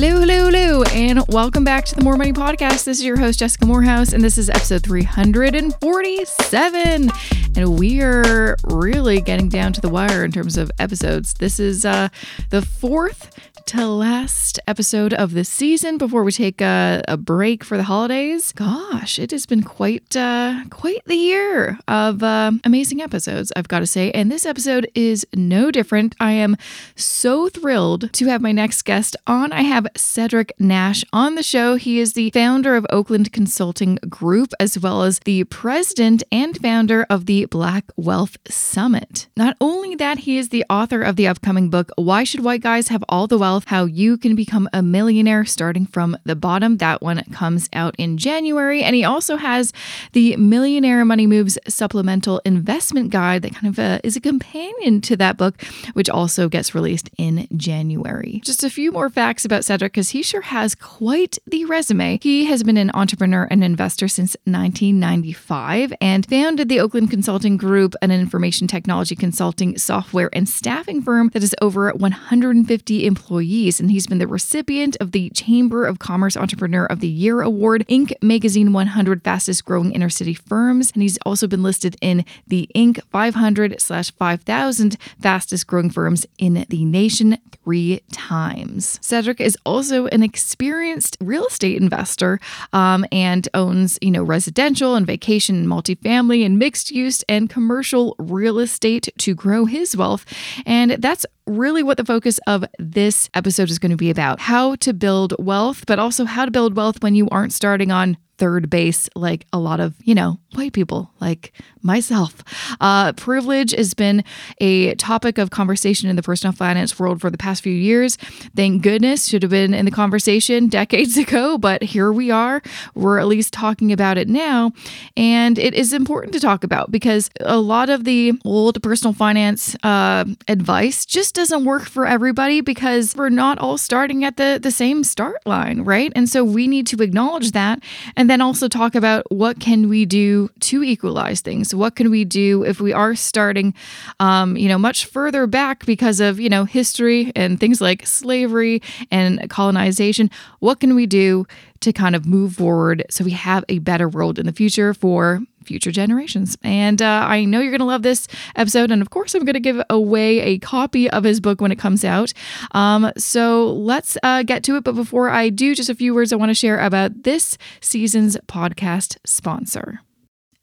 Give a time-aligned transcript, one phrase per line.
[0.00, 2.84] Hello, hello, hello, and welcome back to the Mo' Money Podcast.
[2.84, 7.10] This is your host, Jessica Moorhouse, and this is episode 347.
[7.56, 11.34] And we are really getting down to the wire in terms of episodes.
[11.34, 12.10] This is uh,
[12.50, 13.36] the fourth
[13.68, 18.50] to last episode of the season before we take a, a break for the holidays.
[18.52, 23.80] Gosh, it has been quite uh, quite the year of uh, amazing episodes, I've got
[23.80, 24.10] to say.
[24.12, 26.14] And this episode is no different.
[26.18, 26.56] I am
[26.96, 29.52] so thrilled to have my next guest on.
[29.52, 31.74] I have Cedric Nash on the show.
[31.76, 37.04] He is the founder of Oakland Consulting Group, as well as the president and founder
[37.10, 39.26] of the Black Wealth Summit.
[39.36, 42.88] Not only that, he is the author of the upcoming book, Why Should White Guys
[42.88, 43.57] Have All the Wealth?
[43.66, 46.78] How You Can Become a Millionaire Starting from the Bottom.
[46.78, 48.82] That one comes out in January.
[48.82, 49.72] And he also has
[50.12, 55.16] the Millionaire Money Moves Supplemental Investment Guide that kind of uh, is a companion to
[55.16, 55.62] that book,
[55.94, 58.40] which also gets released in January.
[58.44, 62.18] Just a few more facts about Cedric because he sure has quite the resume.
[62.22, 67.94] He has been an entrepreneur and investor since 1995 and founded the Oakland Consulting Group,
[68.02, 73.88] an information technology consulting software and staffing firm that has over 150 employees employees, and
[73.88, 78.12] he's been the recipient of the Chamber of Commerce Entrepreneur of the Year Award, Inc.
[78.20, 83.00] Magazine 100 Fastest Growing Inner City Firms, and he's also been listed in the Inc.
[83.12, 88.98] 500 slash 5000 Fastest Growing Firms in the nation three times.
[89.02, 92.40] Cedric is also an experienced real estate investor
[92.72, 98.16] um, and owns, you know, residential and vacation and multifamily and mixed use and commercial
[98.18, 100.26] real estate to grow his wealth.
[100.66, 104.76] And that's really what the focus of this episode is going to be about how
[104.76, 108.70] to build wealth, but also how to build wealth when you aren't starting on third
[108.70, 112.42] base like a lot of, you know, white people like myself.
[112.80, 114.24] Uh, privilege has been
[114.60, 118.16] a topic of conversation in the personal finance world for the past few years.
[118.56, 122.62] Thank goodness, should have been in the conversation decades ago, but here we are.
[122.94, 124.72] We're at least talking about it now.
[125.16, 129.76] And it is important to talk about because a lot of the old personal finance
[129.82, 134.70] uh, advice just doesn't work for everybody because we're not all starting at the, the
[134.70, 136.12] same start line, right?
[136.14, 137.82] And so we need to acknowledge that
[138.16, 141.74] and then also talk about what can we do to equalize things things.
[141.74, 143.74] What can we do if we are starting,
[144.20, 148.82] um, you know, much further back because of, you know, history and things like slavery
[149.10, 150.30] and colonization?
[150.60, 151.46] What can we do
[151.80, 155.40] to kind of move forward so we have a better world in the future for
[155.68, 156.56] future generations.
[156.62, 158.90] And uh, I know you're going to love this episode.
[158.90, 161.78] And of course, I'm going to give away a copy of his book when it
[161.78, 162.32] comes out.
[162.72, 164.84] Um, so let's uh, get to it.
[164.84, 168.36] But before I do, just a few words I want to share about this season's
[168.48, 170.00] podcast sponsor.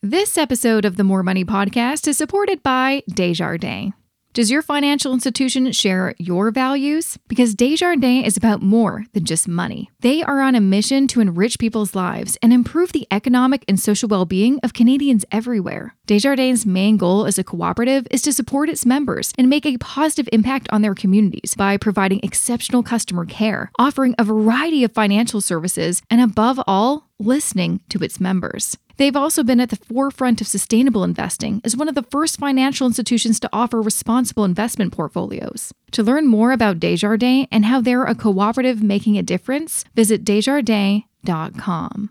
[0.02, 3.94] This episode of the Mo' Money Podcast is supported by Desjardins.
[4.36, 7.18] Does your financial institution share your values?
[7.30, 9.90] Because Desjardins is about more than just money.
[10.02, 14.10] They are on a mission to enrich people's lives and improve the economic and social
[14.10, 15.96] well being of Canadians everywhere.
[16.06, 20.28] Desjardins' main goal as a cooperative is to support its members and make a positive
[20.34, 26.02] impact on their communities by providing exceptional customer care, offering a variety of financial services,
[26.10, 28.78] and above all, listening to its members.
[28.98, 32.88] They've also been at the forefront of sustainable investing as one of the first financial
[32.88, 35.74] institutions to offer responsible investment portfolios.
[35.92, 42.10] To learn more about Desjardins and how they're a cooperative making a difference, visit desjardins.com.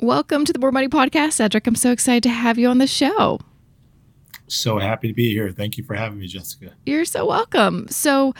[0.00, 1.66] Welcome to the Mo' Money Podcast, Cedric.
[1.66, 3.40] I'm so excited to have you on the show.
[4.48, 5.50] So happy to be here.
[5.50, 6.72] Thank you for having me, Jessica.
[6.86, 7.86] You're so welcome.
[7.88, 8.34] So,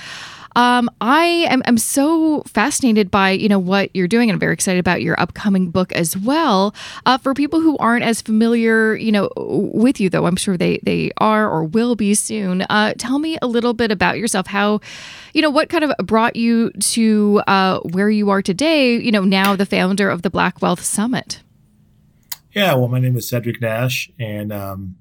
[0.57, 4.55] um, I am I'm so fascinated by you know what you're doing, and I'm very
[4.55, 6.75] excited about your upcoming book as well.
[7.07, 10.81] Uh, for people who aren't as familiar, you know, with you though, I'm sure they
[10.83, 12.63] they are or will be soon.
[12.63, 14.49] Uh, tell me a little bit about yourself.
[14.49, 14.81] How,
[15.33, 18.97] you know, what kind of brought you to uh, where you are today?
[18.97, 21.41] You know, now the founder of the Black Wealth Summit.
[22.53, 24.97] Yeah, well, my name is Cedric Nash, and um,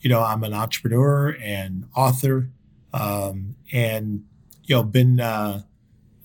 [0.00, 2.50] you know, I'm an entrepreneur and author,
[2.92, 4.24] um, and
[4.64, 5.62] you know, been uh,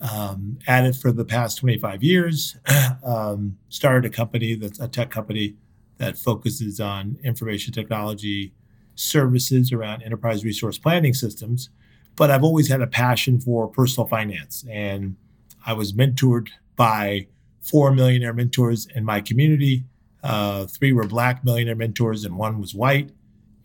[0.02, 2.58] um, at it for the past 25 years.
[3.04, 5.56] um, started a company that's a tech company
[5.98, 8.54] that focuses on information technology
[8.96, 11.70] services around enterprise resource planning systems.
[12.16, 15.16] But I've always had a passion for personal finance, and
[15.66, 17.28] I was mentored by
[17.62, 19.86] four millionaire mentors in my community.
[20.24, 23.12] Uh, three were black millionaire mentors, and one was white.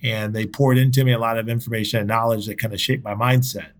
[0.02, 3.04] And they poured into me a lot of information and knowledge that kind of shaped
[3.04, 3.70] my mindset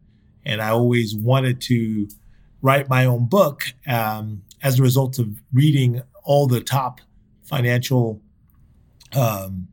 [0.47, 2.09] and I always wanted to
[2.63, 7.01] write my own book um, as a result of reading all the top
[7.43, 8.23] financial,
[9.15, 9.67] um,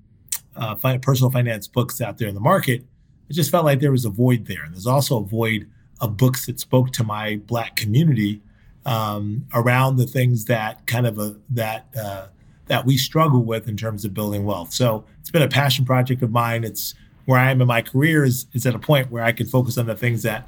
[0.56, 2.84] uh, personal finance books out there in the market.
[3.30, 4.64] It just felt like there was a void there.
[4.64, 5.70] And there's also a void
[6.02, 8.42] of books that spoke to my Black community
[8.86, 12.28] um, around the things that kind of a, that uh,
[12.68, 14.74] that we struggle with in terms of building wealth.
[14.74, 16.64] So it's been a passion project of mine.
[16.64, 16.96] It's
[17.26, 19.78] where I am in my career is, is at a point where I can focus
[19.78, 20.48] on the things that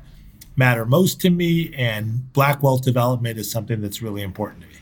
[0.55, 4.75] matter most to me, and Black wealth development is something that's really important to me.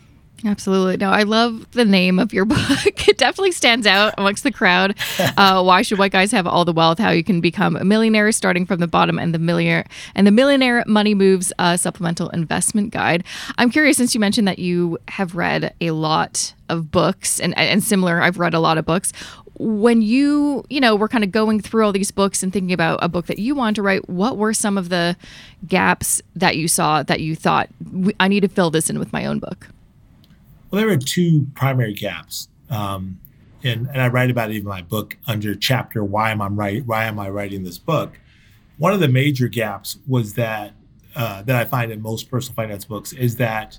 [0.45, 0.97] Absolutely.
[0.97, 3.07] No, I love the name of your book.
[3.07, 4.95] It definitely stands out amongst the crowd.
[5.35, 6.99] Uh, Why should white guys have all the wealth?
[6.99, 10.31] How you can become a millionaire starting from the bottom, and the millionaire and the
[10.31, 13.23] millionaire money moves uh, supplemental investment guide.
[13.57, 17.83] I'm curious, since you mentioned that you have read a lot of books and and
[17.83, 19.13] similar, I've read a lot of books.
[19.59, 22.99] When you you know were kind of going through all these books and thinking about
[23.01, 25.15] a book that you wanted to write, what were some of the
[25.67, 27.69] gaps that you saw that you thought
[28.19, 29.69] I need to fill this in with my own book?
[30.69, 33.19] Well, there were two primary gaps, um,
[33.63, 36.85] and, and I write about it in my book under chapter "Why am I write
[36.85, 38.19] Why am I writing this book?"
[38.77, 40.73] One of the major gaps was that
[41.15, 43.77] uh, that I find in most personal finance books is that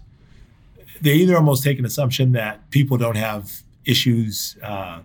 [1.01, 5.01] they either almost take an assumption that people don't have issues uh,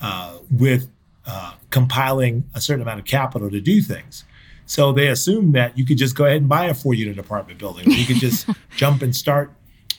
[0.00, 0.90] uh, with
[1.26, 4.24] uh, compiling a certain amount of capital to do things.
[4.66, 7.58] So they assume that you could just go ahead and buy a four unit apartment
[7.58, 7.88] building.
[7.88, 9.52] Or you could just jump and start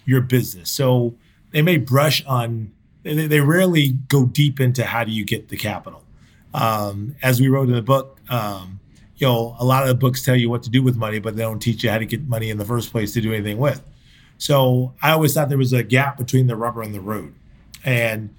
[0.06, 0.70] your business.
[0.70, 1.14] So
[1.52, 2.72] they may brush on,
[3.04, 6.04] they, they rarely go deep into how do you get the capital.
[6.54, 8.80] Um, as we wrote in the book, um,
[9.18, 11.36] you know, a lot of the books tell you what to do with money, but
[11.36, 13.58] they don't teach you how to get money in the first place to do anything
[13.58, 13.82] with.
[14.42, 17.36] So I always thought there was a gap between the rubber and the road.
[17.86, 18.34] And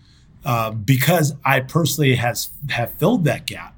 [0.44, 3.76] uh, because I personally has have filled that gap,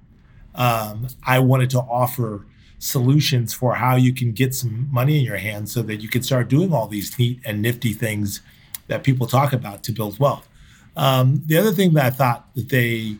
[0.55, 2.47] um, I wanted to offer
[2.79, 6.23] solutions for how you can get some money in your hands so that you can
[6.23, 8.41] start doing all these neat and nifty things
[8.87, 10.49] that people talk about to build wealth.
[10.97, 13.19] Um, the other thing that I thought that they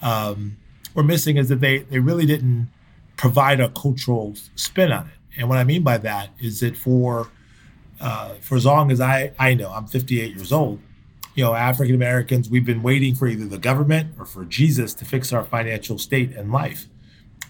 [0.00, 0.56] um,
[0.94, 2.70] were missing is that they they really didn't
[3.16, 5.40] provide a cultural spin on it.
[5.40, 7.30] And what I mean by that is that for
[8.00, 10.80] uh, for as long as I I know, I'm 58 years old.
[11.34, 15.04] You know, African Americans, we've been waiting for either the government or for Jesus to
[15.04, 16.86] fix our financial state and life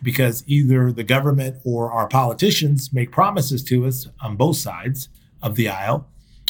[0.02, 5.08] because either the government or our politicians make promises to us on both sides
[5.42, 6.06] of the aisle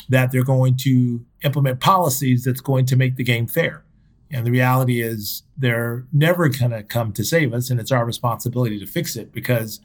[0.08, 3.84] that they're going to implement policies that's going to make the game fair.
[4.30, 8.04] And the reality is they're never going to come to save us, and it's our
[8.04, 9.80] responsibility to fix it because,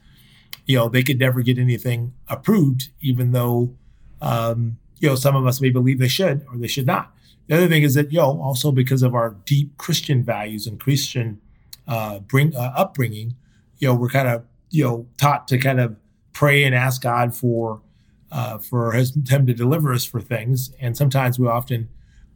[0.66, 3.74] you know, they could never get anything approved, even though,
[4.20, 7.14] um, you know, some of us may believe they should or they should not.
[7.46, 10.78] The other thing is that, you know, also because of our deep Christian values and
[10.78, 11.40] Christian
[11.88, 13.34] uh, bring uh, upbringing,
[13.78, 15.96] you know, we're kind of, you know, taught to kind of
[16.32, 17.82] pray and ask God for,
[18.30, 20.72] uh, for his, him to deliver us for things.
[20.80, 21.88] And sometimes we often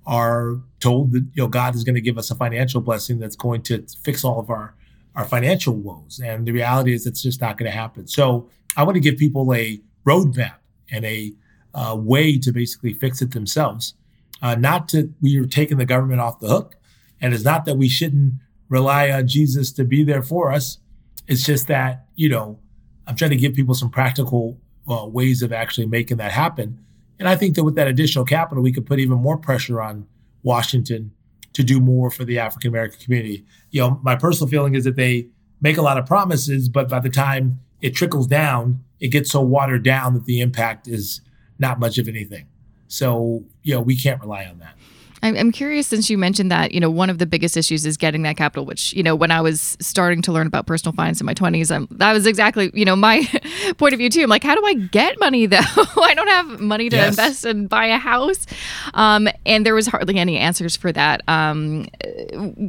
[0.06, 3.36] are told that, you know, God is going to give us a financial blessing that's
[3.36, 4.74] going to fix all of our,
[5.14, 6.20] our financial woes.
[6.24, 8.08] And the reality is it's just not going to happen.
[8.08, 10.56] So I want to give people a roadmap
[10.90, 11.32] and a
[11.74, 13.94] uh, way to basically fix it themselves.
[14.42, 16.76] Uh, not to, we are taking the government off the hook.
[17.20, 18.34] And it's not that we shouldn't
[18.68, 20.78] rely on Jesus to be there for us.
[21.26, 22.58] It's just that, you know,
[23.06, 26.78] I'm trying to give people some practical uh, ways of actually making that happen.
[27.18, 30.06] And I think that with that additional capital, we could put even more pressure on
[30.42, 31.12] Washington
[31.54, 33.44] to do more for the African American community.
[33.70, 35.28] You know, my personal feeling is that they
[35.60, 39.40] make a lot of promises, but by the time it trickles down, it gets so
[39.40, 41.20] watered down that the impact is
[41.58, 42.46] not much of anything.
[42.88, 44.76] So, you know, we can't rely on that.
[45.24, 48.22] I'm curious since you mentioned that, you know, one of the biggest issues is getting
[48.22, 51.24] that capital, which, you know, when I was starting to learn about personal finance in
[51.24, 53.26] my 20s, I'm, that was exactly, you know, my
[53.78, 54.22] point of view too.
[54.22, 55.56] I'm like, how do I get money though?
[55.58, 57.08] I don't have money to yes.
[57.08, 58.46] invest and buy a house.
[58.92, 61.22] Um, and there was hardly any answers for that.
[61.26, 61.86] Um,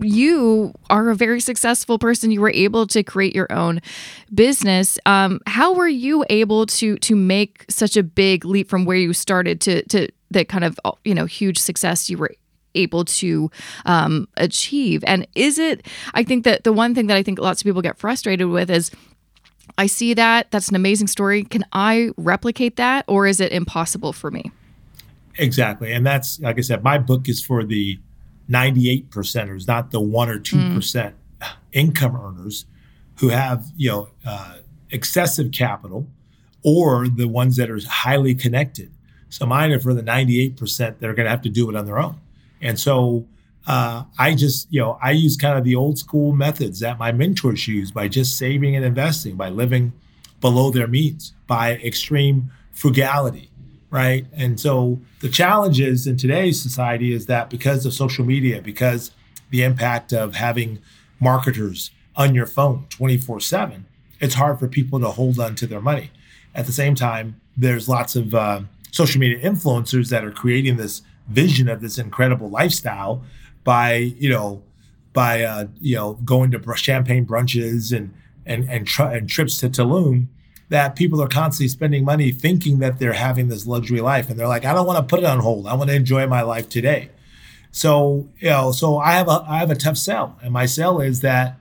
[0.02, 2.32] you are a very successful person.
[2.32, 3.82] You were able to create your own
[4.34, 4.98] business.
[5.06, 9.14] Um, how were you able to to make such a big leap from where you
[9.14, 12.32] started to to the kind of you know huge success you were
[12.76, 13.50] able to
[13.86, 15.04] um, achieve.
[15.08, 17.82] And is it, I think that the one thing that I think lots of people
[17.82, 18.92] get frustrated with is
[19.78, 21.44] I see that, that's an amazing story.
[21.44, 24.52] Can I replicate that or is it impossible for me?
[25.38, 25.92] Exactly.
[25.92, 28.00] And that's, like I said, my book is for the
[28.48, 31.14] 98 percenters, not the one or 2% mm.
[31.74, 32.66] income earners
[33.20, 34.58] who have, you know, uh,
[34.92, 36.08] excessive capital
[36.64, 38.92] or the ones that are highly connected.
[39.30, 41.86] So mine are for the 98% that are going to have to do it on
[41.86, 42.20] their own.
[42.66, 43.28] And so
[43.68, 47.12] uh, I just, you know, I use kind of the old school methods that my
[47.12, 49.94] mentors use by just saving and investing, by living
[50.42, 53.50] below their means, by extreme frugality,
[53.90, 54.26] right?
[54.34, 59.12] And so the challenges in today's society is that because of social media, because
[59.52, 60.80] the impact of having
[61.20, 63.86] marketers on your phone 24 7,
[64.20, 66.12] it's hard for people to hold on to their money.
[66.54, 71.02] At the same time, there's lots of uh, social media influencers that are creating this
[71.28, 73.24] vision of this incredible lifestyle
[73.64, 74.64] by you know
[75.14, 78.14] by uh, you know going to champagne brunches and
[78.46, 80.28] and and, tr- and trips to Tulum
[80.70, 84.30] that people are constantly spending money thinking that they're having this luxury life.
[84.30, 85.68] And they're like I don't want to put it on hold.
[85.68, 87.10] I want to enjoy my life today.
[87.72, 90.38] So you know so I have a I have a tough sell.
[90.44, 91.58] And my sell is that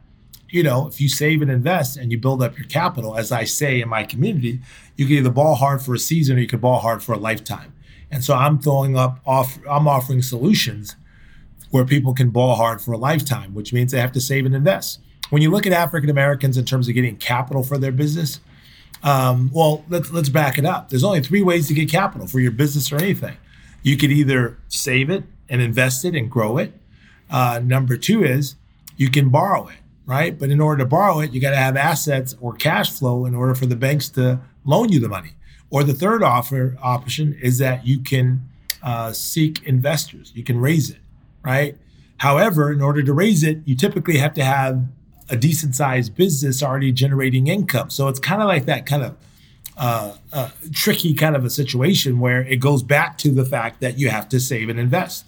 [0.49, 3.45] you know if you save and invest and you build up your capital as I
[3.45, 4.61] say in my community
[4.97, 7.19] you can either ball hard for a season or you can ball hard for a
[7.19, 7.74] lifetime
[8.11, 10.97] and so I'm throwing up off I'm offering solutions
[11.71, 14.55] where people can ball hard for a lifetime, which means they have to save and
[14.55, 15.01] invest.
[15.31, 18.39] When you look at African Americans in terms of getting capital for their business,
[19.03, 20.89] um, well, let's let's back it up.
[20.89, 23.37] There's only three ways to get capital for your business or anything.
[23.83, 26.73] You could either save it and invest it and grow it.
[27.31, 28.57] Uh, number two is
[28.97, 30.39] you can borrow it, right?
[30.39, 33.35] But in order to borrow it, you got to have assets or cash flow in
[33.35, 35.33] order for the banks to loan you the money.
[35.75, 38.49] Or the third offer option is that you can
[38.83, 40.33] uh, seek investors.
[40.35, 40.99] You can raise it
[41.45, 41.77] right?
[42.19, 44.87] However, in order to raise it, you typically have to have
[45.29, 47.91] a decent sized business already generating income.
[47.91, 49.17] So it's kind of like that kind of
[49.77, 53.99] uh, uh, tricky kind of a situation where it goes back to the fact that
[53.99, 55.25] you have to save and invest.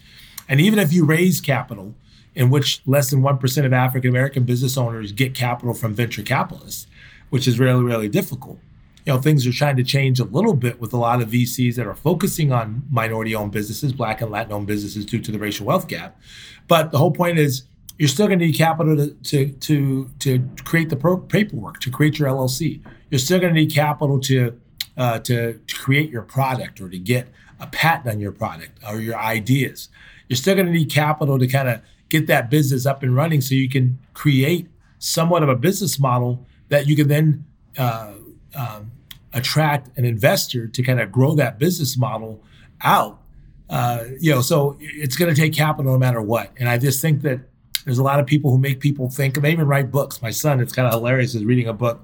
[0.49, 1.95] And even if you raise capital,
[2.35, 6.87] in which less than 1% of African American business owners get capital from venture capitalists,
[7.31, 8.59] which is really, really difficult
[9.07, 11.77] you know things are trying to change a little bit with a lot of VCs
[11.77, 15.87] that are focusing on minority-owned businesses, Black and Latin-owned businesses due to the racial wealth
[15.87, 16.21] gap.
[16.67, 17.63] But the whole point is
[17.99, 21.91] you're still going to need capital to to to, to create the pro- paperwork to
[21.91, 22.83] create your LLC.
[23.11, 24.61] You're still going to need capital to,
[24.97, 27.29] uh, to to create your product or to get
[27.61, 29.89] a patent on your product or your ideas.
[30.29, 33.41] You're still going to need capital to kind of get that business up and running
[33.41, 34.67] so you can create
[34.99, 37.45] somewhat of a business model that you can then
[37.79, 38.13] uh,
[38.57, 38.91] um,
[39.37, 42.43] attract an investor to kind of grow that business model
[42.81, 43.21] out.
[43.69, 46.50] Uh, you know, so it's going to take capital no matter what.
[46.59, 47.40] And I just think that
[47.85, 50.23] there's a lot of people who make people think, and they even write books.
[50.23, 52.00] My son, it's kind of hilarious, is reading a book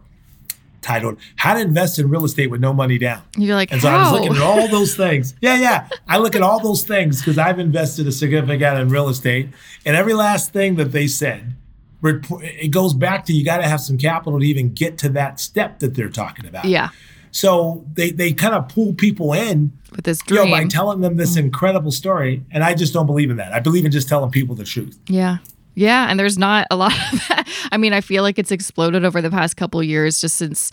[0.82, 3.88] titled "How to Invest in Real Estate with No Money Down." You're like, and so
[3.88, 3.96] How?
[3.96, 5.34] I was looking at all those things.
[5.40, 5.88] Yeah, yeah.
[6.06, 9.48] I look at all those things because I've invested a significant amount in real estate,
[9.86, 11.54] and every last thing that they said,
[12.02, 15.40] it goes back to you got to have some capital to even get to that
[15.40, 16.64] step that they're talking about.
[16.64, 16.90] Yeah.
[17.32, 21.00] So they they kind of pull people in with this dream you know, by telling
[21.00, 23.52] them this mm incredible story, and I just don't believe in that.
[23.52, 24.98] I believe in just telling people the truth.
[25.06, 25.38] Yeah.
[25.74, 27.48] Yeah, and there's not a lot of that.
[27.72, 30.70] I mean, I feel like it's exploded over the past couple years just since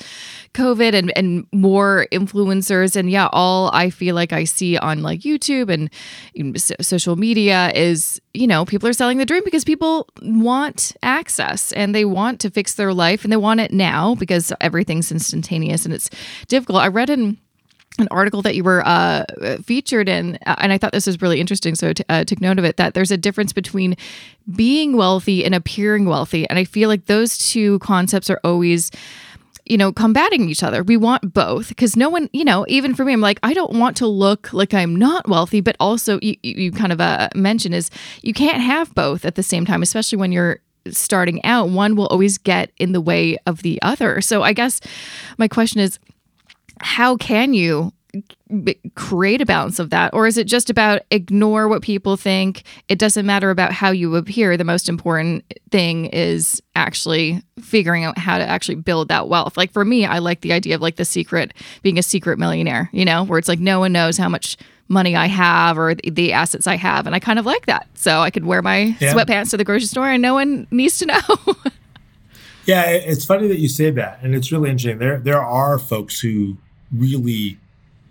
[0.53, 5.21] COVID and and more influencers and yeah, all I feel like I see on like
[5.21, 5.89] YouTube and
[6.83, 11.95] social media is, you know, people are selling the dream because people want access and
[11.95, 15.93] they want to fix their life and they want it now because everything's instantaneous and
[15.93, 16.09] it's
[16.47, 16.81] difficult.
[16.81, 17.37] I read in
[17.97, 19.25] an article that you were uh,
[19.63, 21.75] featured in, uh, and I thought this was really interesting.
[21.75, 23.97] So t- uh, took note of it that there's a difference between
[24.55, 28.91] being wealthy and appearing wealthy, and I feel like those two concepts are always
[29.65, 30.81] you know, combating each other.
[30.81, 33.73] We want both because no one, you know, even for me, I'm like, I don't
[33.73, 37.71] want to look like I'm not wealthy, but also you, you kind of uh, mention
[37.71, 37.91] is
[38.23, 41.69] you can't have both at the same time, especially when you're starting out.
[41.69, 44.21] One will always get in the way of the other.
[44.21, 44.81] So I guess
[45.37, 45.99] my question is,
[46.81, 47.93] how can you
[48.95, 50.13] create a balance of that?
[50.13, 52.63] Or is it just about ignore what people think?
[52.87, 54.57] It doesn't matter about how you appear.
[54.57, 59.57] The most important thing is actually figuring out how to actually build that wealth.
[59.57, 62.89] Like for me i like the idea of like the secret being a secret millionaire
[62.93, 64.57] you know where it's like no one knows how much
[64.87, 67.05] money i have or the assets i have.
[67.05, 67.87] And i kind of like that.
[67.93, 69.13] So i could wear my yeah.
[69.13, 71.19] sweatpants to the grocery store and no one needs to know.
[72.65, 74.19] Yeah it's funny that you say that.
[74.21, 74.99] And it's really interesting.
[74.99, 76.57] There there are folks who
[76.93, 77.57] really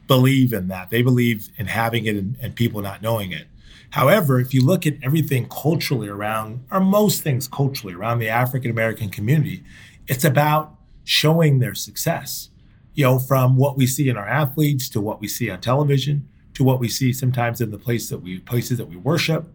[0.07, 0.91] believe in that.
[0.91, 3.47] They believe in having it and, and, people not knowing it.
[3.91, 8.71] However, if you look at everything culturally around, or most things culturally around the African
[8.71, 9.65] American community,
[10.07, 12.51] it's about showing their success.
[12.95, 16.29] You know, from what we see in our athletes to what we see on television
[16.59, 19.47] to what we see sometimes in the place that we places that we worship.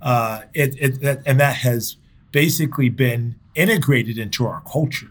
[0.00, 1.96] Uh, it, it, and that has
[2.32, 5.10] basically been integrated into our culture,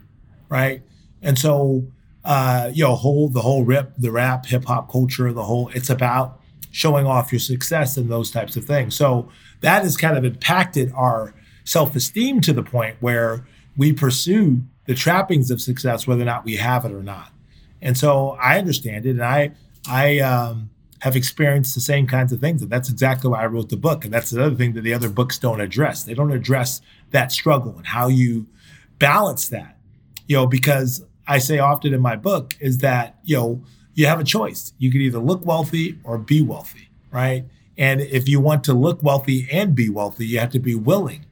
[0.50, 0.82] right?
[1.22, 1.86] And so
[2.26, 5.90] uh, you know, whole the whole rip, the rap, hip hop culture, the whole it's
[5.90, 6.42] about
[6.72, 8.96] showing off your success and those types of things.
[8.96, 9.30] So
[9.62, 15.50] that has kind of impacted our self-esteem to the point where we pursue the trappings
[15.52, 17.32] of success, whether or not we have it or not.
[17.82, 19.52] And so I understand it, and I
[19.88, 23.70] I um, have experienced the same kinds of things, and that's exactly why I wrote
[23.70, 24.04] the book.
[24.04, 26.04] And that's another thing that the other books don't address.
[26.04, 28.48] They don't address that struggle and how you
[28.98, 29.78] balance that.
[30.28, 33.64] You know, because I say often in my book is that, you know,
[33.94, 34.74] you have a choice.
[34.78, 37.46] You can either look wealthy or be wealthy, right?
[37.78, 41.26] And if you want to look wealthy and be wealthy, you have to be willing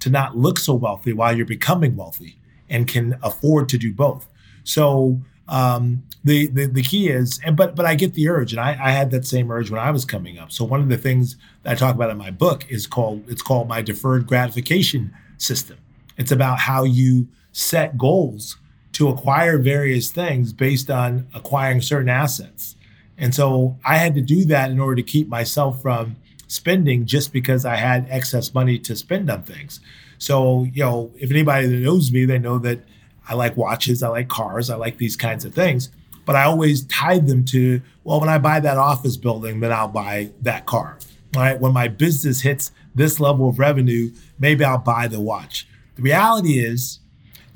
[0.00, 2.38] to not look so wealthy while you're becoming wealthy
[2.68, 4.28] and can afford to do both.
[4.64, 8.60] So um, the, the the key is, and but but I get the urge, and
[8.60, 10.50] I, I had that same urge when I was coming up.
[10.50, 13.42] So one of the things that I talk about in my book is called it's
[13.42, 15.78] called my deferred gratification system.
[16.16, 18.56] It's about how you set goals
[18.96, 22.76] to acquire various things based on acquiring certain assets.
[23.18, 26.16] And so I had to do that in order to keep myself from
[26.48, 29.80] spending just because I had excess money to spend on things.
[30.16, 32.80] So, you know, if anybody that knows me, they know that
[33.28, 35.90] I like watches, I like cars, I like these kinds of things.
[36.24, 39.88] But I always tied them to, well, when I buy that office building, then I'll
[39.88, 40.98] buy that car.
[41.34, 41.60] Right?
[41.60, 45.68] When my business hits this level of revenue, maybe I'll buy the watch.
[45.96, 47.00] The reality is,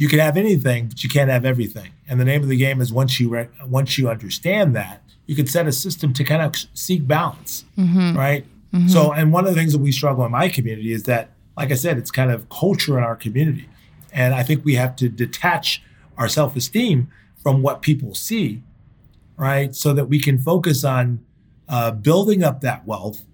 [0.00, 1.90] you can have anything, but you can't have everything.
[2.08, 5.36] And the name of the game is once you re- once you understand that, you
[5.36, 8.16] can set a system to kind of seek balance, mm-hmm.
[8.16, 8.46] right?
[8.72, 8.88] Mm-hmm.
[8.88, 11.70] So, and one of the things that we struggle in my community is that, like
[11.70, 13.68] I said, it's kind of culture in our community.
[14.10, 15.82] And I think we have to detach
[16.16, 17.10] our self esteem
[17.42, 18.62] from what people see,
[19.36, 19.74] right?
[19.74, 21.22] So that we can focus on
[21.68, 23.26] uh, building up that wealth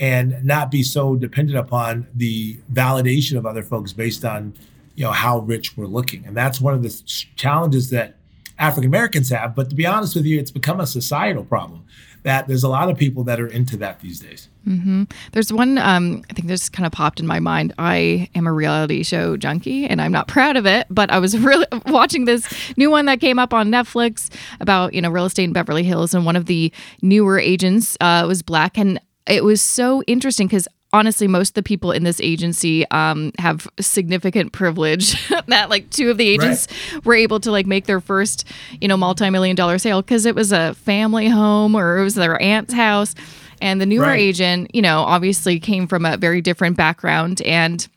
[0.00, 4.54] and not be so dependent upon the validation of other folks based on
[4.98, 6.90] you know how rich we're looking and that's one of the
[7.36, 8.16] challenges that
[8.58, 11.84] african americans have but to be honest with you it's become a societal problem
[12.24, 14.48] that there's a lot of people that are into that these days.
[14.66, 15.04] Mm-hmm.
[15.32, 17.72] There's one, um, I think this kind of popped in my mind.
[17.78, 21.38] I am a reality show junkie and I'm not proud of it, but I was
[21.50, 25.44] really watching this new one that came up on Netflix about, you know, real estate
[25.44, 26.12] in Beverly Hills.
[26.12, 28.76] And one of the newer agents uh, was black.
[28.76, 33.32] And it was so interesting because honestly most of the people in this agency um,
[33.38, 37.04] have significant privilege that like two of the agents right.
[37.04, 38.44] were able to like make their first
[38.80, 42.40] you know multi-million dollar sale because it was a family home or it was their
[42.40, 43.14] aunt's house
[43.60, 44.20] and the newer right.
[44.20, 47.88] agent you know obviously came from a very different background and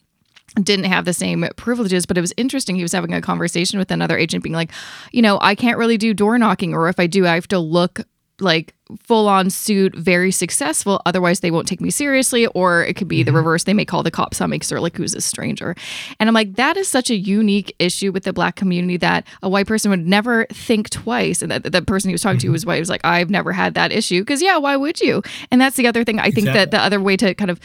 [0.56, 2.76] didn't have the same privileges, but it was interesting.
[2.76, 4.72] He was having a conversation with another agent, being like,
[5.12, 7.60] you know, I can't really do door knocking, or if I do, I have to
[7.60, 8.02] look
[8.42, 11.02] like full on suit, very successful.
[11.06, 12.48] Otherwise, they won't take me seriously.
[12.48, 13.28] Or it could be mm-hmm.
[13.28, 13.64] the reverse.
[13.64, 15.76] They may call the cops on me because they're like, who's a stranger?
[16.20, 19.50] And I'm like, that is such a unique issue with the black community that a
[19.50, 21.42] white person would never think twice.
[21.42, 22.48] And that the person he was talking mm-hmm.
[22.48, 22.76] to was white.
[22.76, 24.22] He was like, I've never had that issue.
[24.22, 25.22] Because, yeah, why would you?
[25.52, 26.20] And that's the other thing.
[26.20, 26.44] I exactly.
[26.44, 27.60] think that the other way to kind of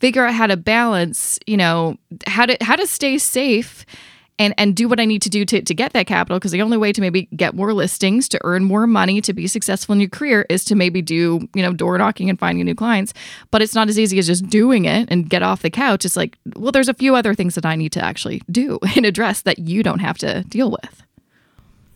[0.00, 3.86] figure out how to balance, you know, how to how to stay safe
[4.42, 6.62] and and do what I need to do to, to get that capital because the
[6.62, 10.00] only way to maybe get more listings to earn more money to be successful in
[10.00, 13.14] your career is to maybe do you know door knocking and finding new clients.
[13.50, 16.04] But it's not as easy as just doing it and get off the couch.
[16.04, 19.06] It's like well there's a few other things that I need to actually do and
[19.06, 21.02] address that you don't have to deal with.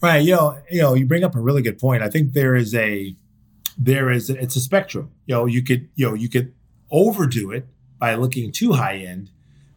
[0.00, 0.18] Right.
[0.18, 2.02] You know you know you bring up a really good point.
[2.02, 3.14] I think there is a
[3.76, 5.10] there is it's a spectrum.
[5.26, 6.54] You know you could you know you could
[6.90, 7.66] overdo it
[7.98, 9.30] by looking too high end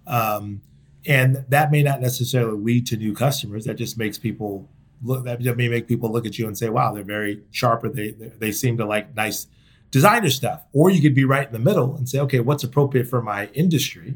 [0.05, 0.61] um,
[1.05, 3.65] and that may not necessarily lead to new customers.
[3.65, 4.69] That just makes people
[5.03, 5.25] look.
[5.25, 8.11] That may make people look at you and say, "Wow, they're very sharp," or they
[8.11, 9.47] they seem to like nice
[9.91, 10.65] designer stuff.
[10.73, 13.47] Or you could be right in the middle and say, "Okay, what's appropriate for my
[13.53, 14.15] industry?"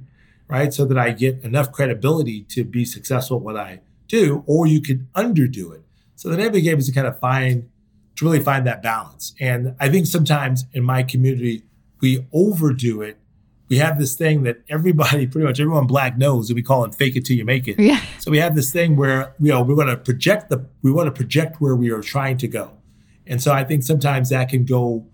[0.50, 4.44] Right, so that I get enough credibility to be successful at what I do.
[4.46, 5.84] Or you could underdo it.
[6.16, 7.70] So the name of the game is to kind of find
[8.16, 9.34] to really find that balance.
[9.40, 11.64] And I think sometimes in my community
[12.02, 13.18] we overdo it
[13.74, 16.94] we have this thing that everybody, pretty much everyone black knows that we call it
[16.94, 17.80] fake it till you make it.
[17.80, 18.00] Yeah.
[18.20, 21.08] So we have this thing where, you know, we want to project the, we want
[21.08, 22.78] to project where we are trying to go.
[23.26, 25.08] And so I think sometimes that can go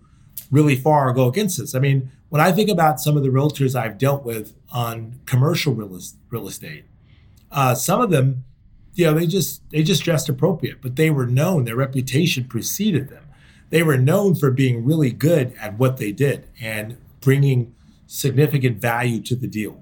[0.50, 1.74] really far or go against us.
[1.74, 5.72] I mean, when I think about some of the realtors I've dealt with on commercial
[5.72, 6.84] real, real estate,
[7.50, 8.44] uh, some of them,
[8.92, 11.64] you know, they just they just dressed appropriate, but they were known.
[11.64, 13.24] Their reputation preceded them.
[13.70, 17.74] They were known for being really good at what they did and bringing
[18.10, 19.80] significant value to the deal.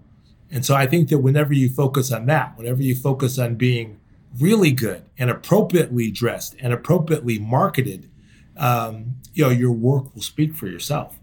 [0.50, 3.98] And so I think that whenever you focus on that, whenever you focus on being
[4.38, 8.10] really good and appropriately dressed and appropriately marketed,
[8.58, 11.18] um, you know, your work will speak for yourself.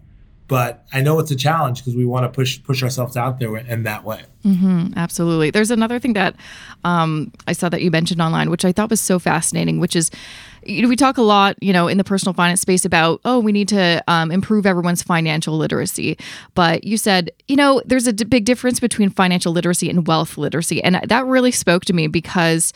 [0.48, 3.56] But I know it's a challenge because we want to push push ourselves out there
[3.56, 4.24] in that way.
[4.44, 5.50] Mm-hmm, absolutely.
[5.50, 6.34] There's another thing that
[6.84, 10.10] um, I saw that you mentioned online, which I thought was so fascinating, which is
[10.68, 13.38] you know, we talk a lot, you know, in the personal finance space about, oh,
[13.38, 16.18] we need to um, improve everyone's financial literacy.
[16.54, 20.36] But you said, you know, there's a d- big difference between financial literacy and wealth
[20.36, 20.82] literacy.
[20.82, 22.72] And that really spoke to me because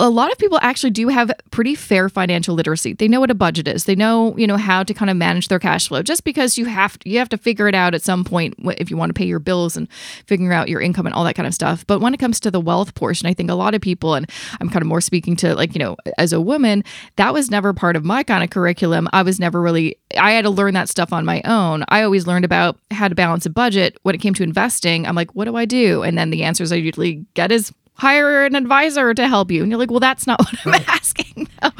[0.00, 2.94] a lot of people actually do have pretty fair financial literacy.
[2.94, 3.84] They know what a budget is.
[3.84, 6.02] They know, you know, how to kind of manage their cash flow.
[6.02, 8.90] Just because you have to, you have to figure it out at some point if
[8.90, 9.88] you want to pay your bills and
[10.26, 11.86] figuring out your income and all that kind of stuff.
[11.86, 14.28] But when it comes to the wealth portion, I think a lot of people, and
[14.60, 16.82] I'm kind of more speaking to like, you know, as a woman,
[17.14, 19.08] that was never part of my kind of curriculum.
[19.12, 21.84] I was never really, I had to learn that stuff on my own.
[21.88, 23.96] I always learned about how to balance a budget.
[24.02, 26.02] When it came to investing, I'm like, what do I do?
[26.02, 29.62] And then the answers I usually get is hire an advisor to help you.
[29.62, 30.88] And you're like, well, that's not what I'm right.
[30.88, 31.70] asking, though.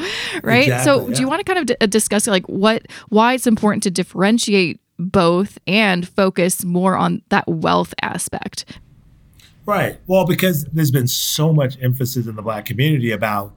[0.42, 0.64] right?
[0.64, 1.14] Exactly, so, yeah.
[1.14, 3.90] do you want to kind of d- uh, discuss like what, why it's important to
[3.90, 8.79] differentiate both and focus more on that wealth aspect?
[9.66, 9.98] Right.
[10.07, 13.55] Well, because there's been so much emphasis in the Black community about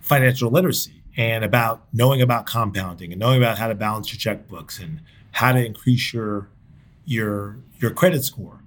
[0.00, 4.80] financial literacy and about knowing about compounding and knowing about how to balance your checkbooks
[4.80, 5.00] and
[5.32, 6.48] how to increase your
[7.04, 8.60] your your credit score.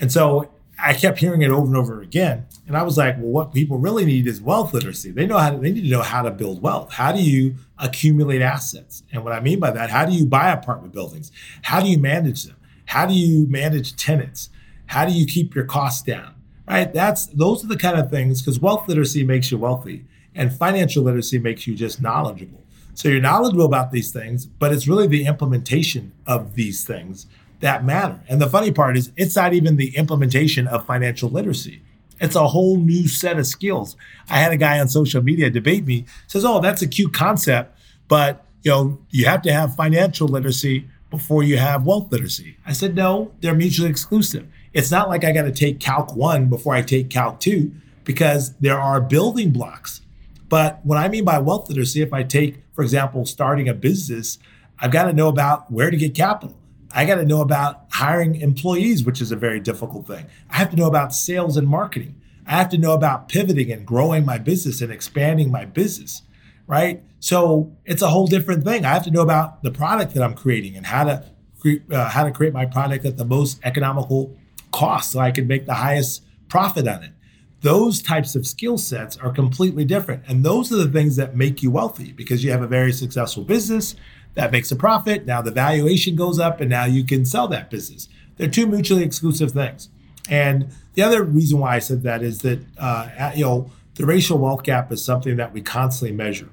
[0.00, 0.50] And so
[0.82, 2.46] I kept hearing it over and over again.
[2.66, 5.10] And I was like, well, what people really need is wealth literacy.
[5.10, 6.92] They know how to, they need to know how to build wealth.
[6.92, 9.02] How do you accumulate assets?
[9.12, 11.32] And what I mean by that, how do you buy apartment buildings?
[11.62, 12.56] How do you manage them?
[12.86, 14.50] How do you manage tenants?
[14.86, 16.34] How do you keep your costs down?
[16.68, 16.92] Right?
[16.92, 21.02] That's those are the kind of things because wealth literacy makes you wealthy and financial
[21.02, 22.62] literacy makes you just knowledgeable.
[22.94, 27.26] So you're knowledgeable about these things, but it's really the implementation of these things
[27.60, 28.20] that matter.
[28.28, 31.82] And the funny part is, it's not even the implementation of financial literacy.
[32.20, 33.96] It's a whole new set of skills.
[34.28, 37.78] I had a guy on social media debate me, says, "Oh, that's a cute concept,
[38.08, 42.72] but you know, you have to have financial literacy before you have wealth literacy." I
[42.72, 44.46] said, "No, they're mutually exclusive.
[44.72, 47.72] It's not like I got to take Calc 1 before I take Calc 2
[48.04, 50.00] because there are building blocks.
[50.48, 54.38] But what I mean by wealth literacy, if I take, for example, starting a business,
[54.78, 56.56] I've got to know about where to get capital.
[56.92, 60.26] I got to know about hiring employees, which is a very difficult thing.
[60.48, 62.20] I have to know about sales and marketing.
[62.46, 66.22] I have to know about pivoting and growing my business and expanding my business,
[66.66, 67.02] right?
[67.20, 68.84] So it's a whole different thing.
[68.84, 71.24] I have to know about the product that I'm creating and how to
[71.60, 74.36] cre- uh, how to create my product at the most economical
[74.72, 77.12] cost so I can make the highest profit on it.
[77.60, 80.24] Those types of skill sets are completely different.
[80.26, 83.44] And those are the things that make you wealthy because you have a very successful
[83.44, 83.94] business
[84.34, 85.26] that makes a profit.
[85.26, 88.08] Now the valuation goes up, and now you can sell that business.
[88.36, 89.88] They're two mutually exclusive things.
[90.28, 94.38] And the other reason why I said that is that uh, you know the racial
[94.38, 96.48] wealth gap is something that we constantly measure,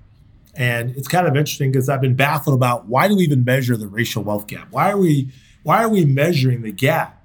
[0.56, 3.78] and it's kind of interesting because I've been baffled about why do we even measure
[3.78, 4.68] the racial wealth gap?
[4.72, 5.32] Why are we
[5.63, 7.24] why are we measuring the gap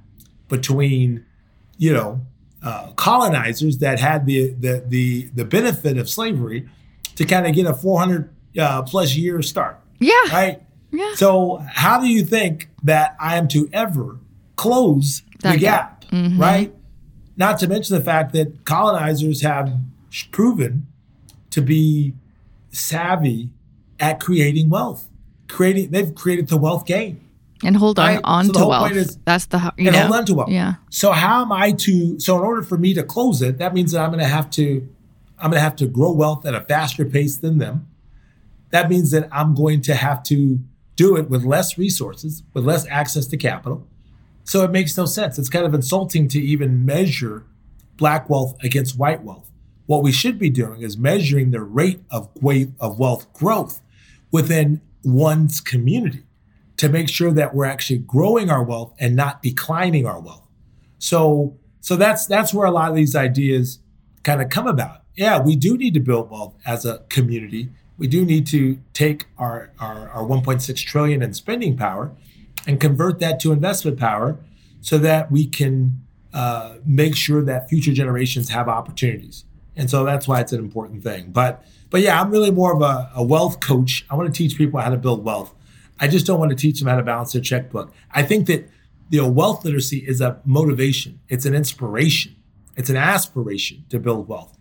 [0.48, 1.24] between
[1.78, 2.20] you know
[2.62, 6.68] uh, colonizers that had the, the the the benefit of slavery
[7.16, 10.32] to kind of get a 400 uh, plus year start yeah.
[10.32, 10.62] Right?
[10.90, 11.14] Yeah.
[11.14, 14.18] So, how do you think that I am to ever
[14.56, 16.00] close that the gap?
[16.02, 16.40] gap mm-hmm.
[16.40, 16.74] Right?
[17.36, 19.72] Not to mention the fact that colonizers have
[20.30, 20.86] proven
[21.50, 22.12] to be
[22.70, 23.50] savvy
[23.98, 25.08] at creating wealth.
[25.48, 27.20] Creating, they've created the wealth game
[27.62, 28.20] and hold on right?
[28.24, 28.92] on so to wealth.
[28.92, 30.50] Is, That's the you and know, hold on to wealth.
[30.50, 30.74] Yeah.
[30.90, 32.18] So how am I to?
[32.18, 34.50] So in order for me to close it, that means that I'm going to have
[34.50, 34.88] to,
[35.38, 37.88] I'm going to have to grow wealth at a faster pace than them
[38.72, 40.58] that means that I'm going to have to
[40.96, 43.86] do it with less resources, with less access to capital.
[44.44, 45.38] So it makes no sense.
[45.38, 47.44] It's kind of insulting to even measure
[47.96, 49.50] black wealth against white wealth.
[49.86, 52.28] What we should be doing is measuring the rate of
[52.80, 53.80] of wealth growth
[54.30, 56.24] within one's community
[56.78, 60.48] to make sure that we're actually growing our wealth and not declining our wealth.
[60.98, 63.80] So so that's that's where a lot of these ideas
[64.22, 65.02] kind of come about.
[65.14, 67.70] Yeah, we do need to build wealth as a community
[68.02, 72.10] we do need to take our, our, our 1.6 trillion in spending power
[72.66, 74.40] and convert that to investment power
[74.80, 76.02] so that we can
[76.34, 79.44] uh, make sure that future generations have opportunities.
[79.76, 81.30] And so that's why it's an important thing.
[81.30, 84.04] But but yeah, I'm really more of a, a wealth coach.
[84.10, 85.54] I want to teach people how to build wealth.
[86.00, 87.94] I just don't want to teach them how to balance their checkbook.
[88.10, 88.68] I think that
[89.10, 91.20] you know wealth literacy is a motivation.
[91.28, 92.34] It's an inspiration.
[92.76, 94.51] It's an aspiration to build wealth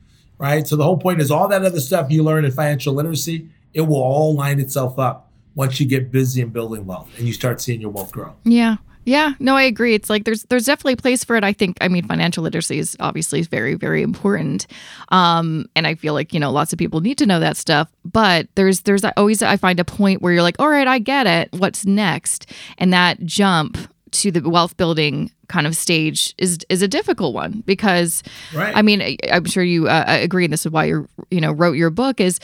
[0.42, 0.68] right?
[0.68, 3.82] So the whole point is all that other stuff you learn in financial literacy, it
[3.82, 7.62] will all line itself up once you get busy in building wealth and you start
[7.62, 8.34] seeing your wealth grow.
[8.44, 8.78] Yeah.
[9.04, 9.96] Yeah, no, I agree.
[9.96, 11.44] It's like there's there's definitely a place for it.
[11.44, 14.68] I think I mean financial literacy is obviously very very important,
[15.10, 17.92] um, and I feel like you know lots of people need to know that stuff.
[18.06, 21.26] But there's there's always I find a point where you're like, all right, I get
[21.26, 21.50] it.
[21.60, 22.52] What's next?
[22.78, 23.80] And that jump
[24.12, 28.76] to the wealth building kind of stage is is a difficult one because right.
[28.76, 31.74] I mean I'm sure you uh, agree and this is why you you know wrote
[31.74, 32.40] your book is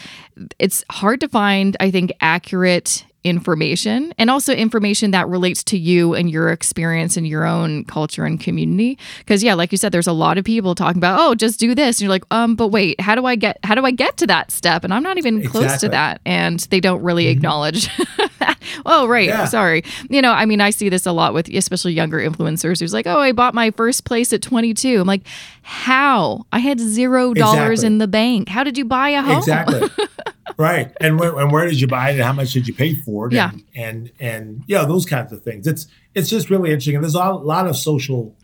[0.60, 6.14] it's hard to find I think accurate information and also information that relates to you
[6.14, 8.98] and your experience and your own culture and community.
[9.20, 11.76] Because yeah, like you said, there's a lot of people talking about, oh, just do
[11.76, 11.98] this.
[11.98, 14.28] And you're like, um, but wait, how do I get how do I get to
[14.28, 14.84] that step?
[14.84, 15.62] And I'm not even exactly.
[15.62, 16.22] close to that.
[16.26, 17.38] And they don't really mm-hmm.
[17.38, 17.90] acknowledge
[18.86, 19.28] oh, right.
[19.28, 19.46] Yeah.
[19.46, 19.84] Sorry.
[20.10, 23.08] You know, I mean, I see this a lot with especially younger influencers who's like,
[23.08, 25.00] oh, I bought my first place at 22.
[25.00, 25.24] I'm like,
[25.62, 26.46] how?
[26.52, 27.88] I had zero dollars exactly.
[27.88, 28.50] in the bank.
[28.50, 29.38] How did you buy a home?
[29.40, 29.82] Exactly.
[30.58, 30.96] right.
[31.00, 32.14] And where, and where did you buy it?
[32.14, 33.34] And how much did you pay for it?
[33.34, 33.52] Yeah.
[33.52, 35.68] And, and, and yeah, those kinds of things.
[35.68, 36.96] It's, it's just really interesting.
[36.96, 38.36] And there's a lot of social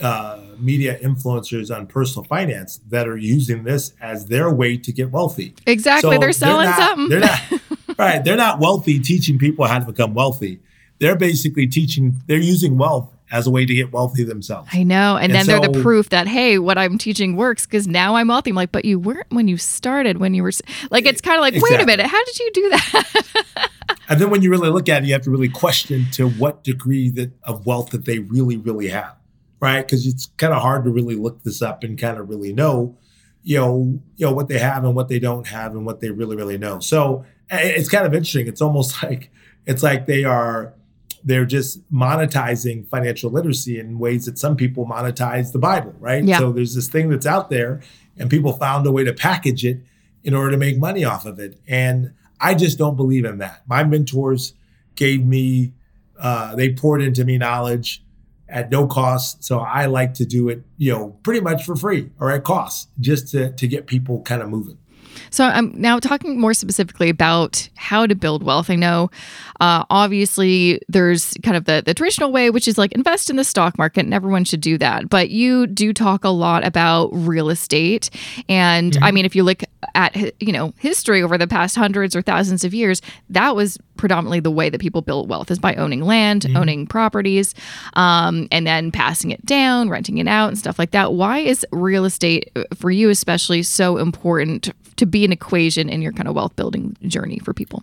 [0.00, 5.10] uh, media influencers on personal finance that are using this as their way to get
[5.10, 5.54] wealthy.
[5.66, 6.14] Exactly.
[6.14, 7.08] So they're selling they're not, something.
[7.08, 7.40] They're not,
[7.98, 8.24] right.
[8.24, 10.60] They're not wealthy teaching people how to become wealthy.
[11.00, 14.70] They're basically teaching, they're using wealth as a way to get wealthy themselves.
[14.72, 15.16] I know.
[15.16, 18.16] And, and then so, they're the proof that, hey, what I'm teaching works because now
[18.16, 18.50] I'm wealthy.
[18.50, 20.52] I'm like, but you weren't when you started, when you were
[20.90, 21.76] like, it's kind of like, exactly.
[21.76, 23.70] wait a minute, how did you do that?
[24.08, 26.64] and then when you really look at it, you have to really question to what
[26.64, 29.14] degree that of wealth that they really, really have,
[29.60, 29.82] right?
[29.82, 32.96] Because it's kind of hard to really look this up and kind of really know,
[33.42, 36.10] you know, you know what they have and what they don't have and what they
[36.10, 36.80] really, really know.
[36.80, 38.46] So eh, it's kind of interesting.
[38.46, 39.30] It's almost like
[39.66, 40.72] it's like they are
[41.28, 46.24] they're just monetizing financial literacy in ways that some people monetize the Bible, right?
[46.24, 46.38] Yeah.
[46.38, 47.82] So there's this thing that's out there,
[48.16, 49.82] and people found a way to package it
[50.24, 51.60] in order to make money off of it.
[51.68, 53.62] And I just don't believe in that.
[53.68, 54.54] My mentors
[54.94, 55.74] gave me,
[56.18, 58.02] uh, they poured into me knowledge
[58.48, 59.44] at no cost.
[59.44, 62.88] So I like to do it, you know, pretty much for free or at cost,
[62.98, 64.78] just to to get people kind of moving.
[65.30, 68.70] So I'm now talking more specifically about how to build wealth.
[68.70, 69.10] I know,
[69.60, 73.44] uh, obviously, there's kind of the, the traditional way, which is like invest in the
[73.44, 75.08] stock market, and everyone should do that.
[75.08, 78.10] But you do talk a lot about real estate,
[78.48, 79.04] and mm-hmm.
[79.04, 79.62] I mean, if you look
[79.94, 84.40] at you know history over the past hundreds or thousands of years, that was predominantly
[84.40, 86.56] the way that people built wealth is by owning land, mm-hmm.
[86.56, 87.54] owning properties,
[87.94, 91.12] um, and then passing it down, renting it out, and stuff like that.
[91.14, 96.02] Why is real estate uh, for you especially so important to be an equation in
[96.02, 97.82] your kind of wealth building journey for people?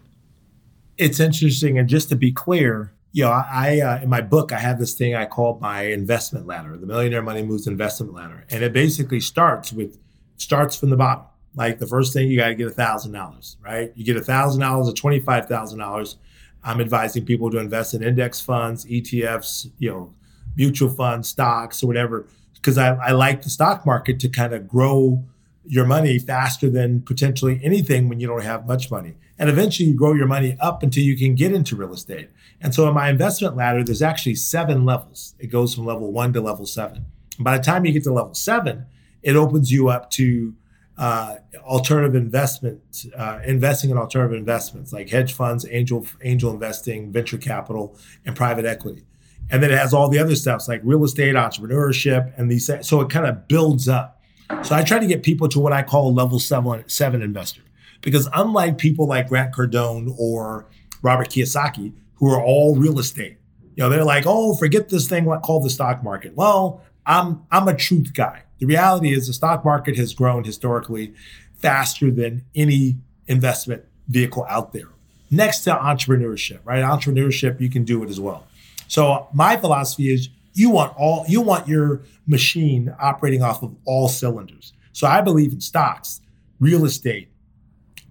[0.97, 4.59] It's interesting, and just to be clear, you know, I uh, in my book I
[4.59, 8.63] have this thing I call my investment ladder, the Millionaire Money Moves investment ladder, and
[8.63, 9.97] it basically starts with
[10.37, 11.25] starts from the bottom.
[11.55, 13.93] Like the first thing you got to get a thousand dollars, right?
[13.95, 16.17] You get a thousand dollars or twenty five thousand dollars.
[16.63, 20.13] I'm advising people to invest in index funds, ETFs, you know,
[20.55, 24.67] mutual funds, stocks, or whatever, because I, I like the stock market to kind of
[24.67, 25.23] grow
[25.67, 29.15] your money faster than potentially anything when you don't have much money.
[29.37, 32.29] And eventually you grow your money up until you can get into real estate.
[32.61, 35.35] And so in my investment ladder, there's actually seven levels.
[35.39, 37.05] It goes from level one to level seven.
[37.39, 38.85] By the time you get to level seven,
[39.23, 40.53] it opens you up to
[40.97, 47.37] uh, alternative investment, uh, investing in alternative investments like hedge funds, angel angel investing, venture
[47.37, 49.03] capital, and private equity.
[49.49, 52.69] And then it has all the other steps like real estate, entrepreneurship, and these.
[52.87, 54.14] So it kind of builds up.
[54.63, 57.61] So I try to get people to what I call a level seven, seven investor.
[58.01, 60.67] Because unlike people like Grant Cardone or
[61.01, 63.37] Robert Kiyosaki, who are all real estate,
[63.75, 66.35] you know, they're like, oh, forget this thing called the stock market.
[66.35, 68.43] Well, I'm I'm a truth guy.
[68.59, 71.13] The reality is the stock market has grown historically
[71.55, 74.89] faster than any investment vehicle out there.
[75.29, 76.83] Next to entrepreneurship, right?
[76.83, 78.47] Entrepreneurship, you can do it as well.
[78.87, 84.07] So my philosophy is you want all you want your machine operating off of all
[84.07, 84.73] cylinders.
[84.93, 86.21] So I believe in stocks,
[86.59, 87.29] real estate,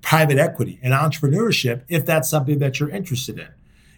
[0.03, 3.49] private equity, and entrepreneurship if that's something that you're interested in.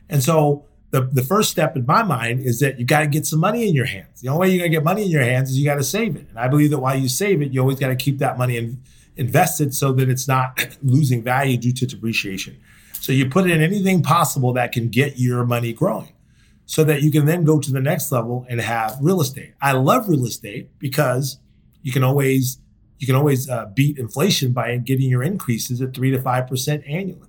[0.09, 3.27] And so the, the first step in my mind is that you got to get
[3.27, 4.21] some money in your hands.
[4.21, 5.85] The only way you're going to get money in your hands is you got to
[5.85, 6.29] save it.
[6.29, 8.57] And I believe that while you save it, you always got to keep that money
[8.57, 8.81] in,
[9.17, 12.57] invested so that it's not losing value due to depreciation.
[12.95, 16.13] So you put in anything possible that can get your money growing
[16.67, 19.55] so that you can then go to the next level and have real estate.
[19.61, 21.39] I love real estate because
[21.83, 22.59] you can always
[22.99, 26.83] you can always uh, beat inflation by getting your increases at three to five percent
[26.87, 27.29] annually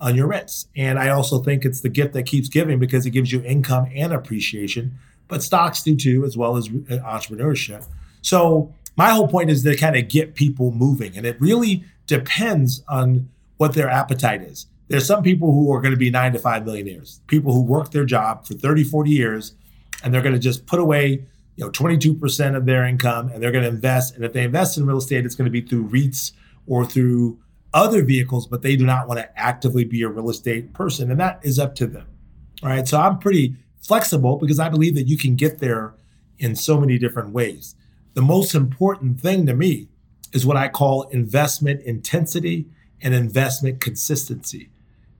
[0.00, 0.66] on your rents.
[0.76, 3.88] And I also think it's the gift that keeps giving because it gives you income
[3.94, 4.98] and appreciation.
[5.28, 7.86] But stocks do too, as well as uh, entrepreneurship.
[8.20, 12.82] So my whole point is to kind of get people moving, and it really depends
[12.88, 14.66] on what their appetite is.
[14.88, 17.90] There's some people who are going to be nine to five millionaires, people who work
[17.92, 19.54] their job for 30, 40 years,
[20.02, 21.24] and they're going to just put away,
[21.56, 24.14] you know, 22% of their income and they're going to invest.
[24.14, 26.32] And if they invest in real estate, it's going to be through REITs
[26.66, 27.38] or through
[27.72, 31.10] other vehicles, but they do not want to actively be a real estate person.
[31.10, 32.06] And that is up to them.
[32.62, 32.86] All right.
[32.86, 35.94] So I'm pretty flexible because I believe that you can get there
[36.38, 37.74] in so many different ways.
[38.14, 39.88] The most important thing to me
[40.32, 42.66] is what I call investment intensity
[43.00, 44.70] and investment consistency.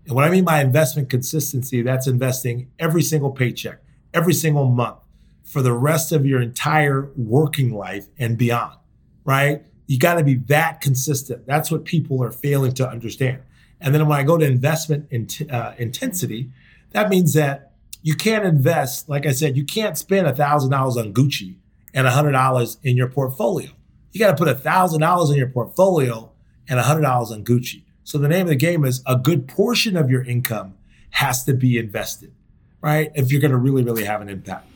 [0.06, 3.78] And what I mean by investment consistency, that's investing every single paycheck,
[4.12, 4.98] every single month
[5.44, 8.78] for the rest of your entire working life and beyond,
[9.24, 9.62] right?
[9.86, 11.46] You got to be that consistent.
[11.46, 13.42] That's what people are failing to understand.
[13.80, 16.50] And then when I go to investment in, uh, intensity,
[16.90, 21.56] that means that you can't invest, like I said, you can't spend $1,000 on Gucci
[21.94, 23.70] and $100 in your portfolio.
[24.12, 26.32] You got to put $1,000 in your portfolio
[26.68, 27.81] and $100 on Gucci.
[28.04, 30.74] So the name of the game is a good portion of your income
[31.10, 32.32] has to be invested,
[32.80, 33.10] right?
[33.14, 34.66] If you're going to really, really have an impact.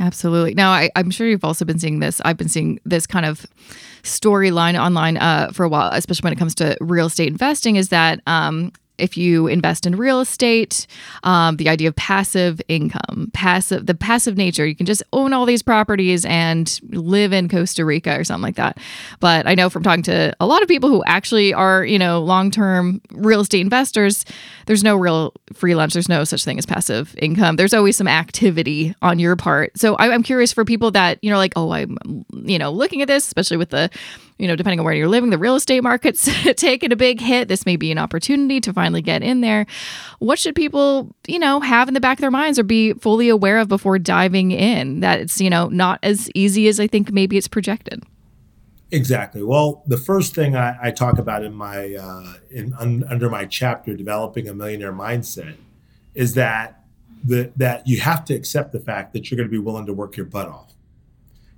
[0.00, 0.54] Absolutely.
[0.54, 2.20] Now, I, am sure you've also been seeing this.
[2.24, 3.46] I've been seeing this kind of
[4.02, 7.90] storyline online uh, for a while, especially when it comes to real estate investing, is
[7.90, 10.86] that um, if you invest in real estate,
[11.22, 15.46] um, the idea of passive income, passive, the passive nature, you can just own all
[15.46, 18.78] these properties and live in Costa Rica or something like that.
[19.20, 22.20] But I know from talking to a lot of people who actually are, you know,
[22.20, 24.24] long term real estate investors,
[24.66, 25.92] there's no real free lunch.
[25.92, 27.56] There's no such thing as passive income.
[27.56, 29.76] There's always some activity on your part.
[29.78, 31.96] So I'm curious for people that, you know, like, oh, I'm,
[32.32, 33.90] you know, looking at this, especially with the
[34.38, 37.48] you know, depending on where you're living, the real estate market's taking a big hit.
[37.48, 39.66] This may be an opportunity to finally get in there.
[40.18, 43.28] What should people, you know, have in the back of their minds or be fully
[43.28, 47.12] aware of before diving in that it's, you know, not as easy as I think
[47.12, 48.02] maybe it's projected?
[48.90, 49.42] Exactly.
[49.42, 53.44] Well, the first thing I, I talk about in my uh, in un, under my
[53.44, 55.56] chapter, developing a millionaire mindset,
[56.14, 56.84] is that
[57.24, 59.92] the, that you have to accept the fact that you're going to be willing to
[59.92, 60.74] work your butt off.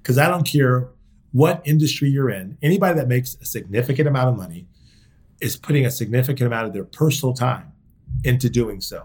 [0.00, 0.88] Because I don't care
[1.36, 4.66] what industry you're in, anybody that makes a significant amount of money
[5.42, 7.72] is putting a significant amount of their personal time
[8.24, 9.04] into doing so.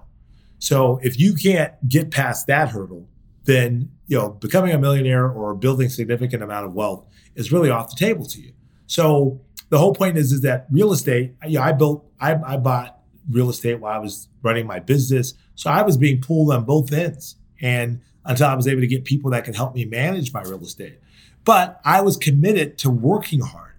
[0.58, 3.06] So if you can't get past that hurdle,
[3.44, 7.90] then you know becoming a millionaire or building significant amount of wealth is really off
[7.90, 8.54] the table to you.
[8.88, 11.36] So the whole point is is that real estate.
[11.46, 15.34] You know, I built, I, I bought real estate while I was running my business,
[15.56, 19.04] so I was being pulled on both ends, and until I was able to get
[19.04, 21.00] people that could help me manage my real estate.
[21.44, 23.72] But I was committed to working hard.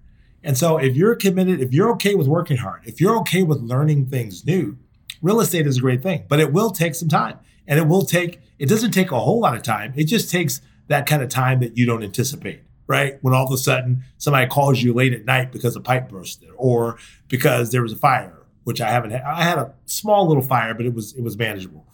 [0.43, 3.61] And so if you're committed, if you're okay with working hard, if you're okay with
[3.61, 4.77] learning things new,
[5.21, 7.39] real estate is a great thing, but it will take some time.
[7.67, 9.93] And it will take, it doesn't take a whole lot of time.
[9.95, 13.19] It just takes that kind of time that you don't anticipate, right?
[13.23, 16.45] When all of a sudden somebody calls you late at night because a pipe burst
[16.57, 16.99] or
[17.29, 19.23] because there was a fire, which I haven't had.
[19.23, 21.87] I had a small little fire, but it was it was manageable.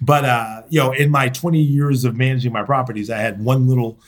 [0.00, 3.66] But uh, you know, in my 20 years of managing my properties, I had one
[3.66, 3.98] little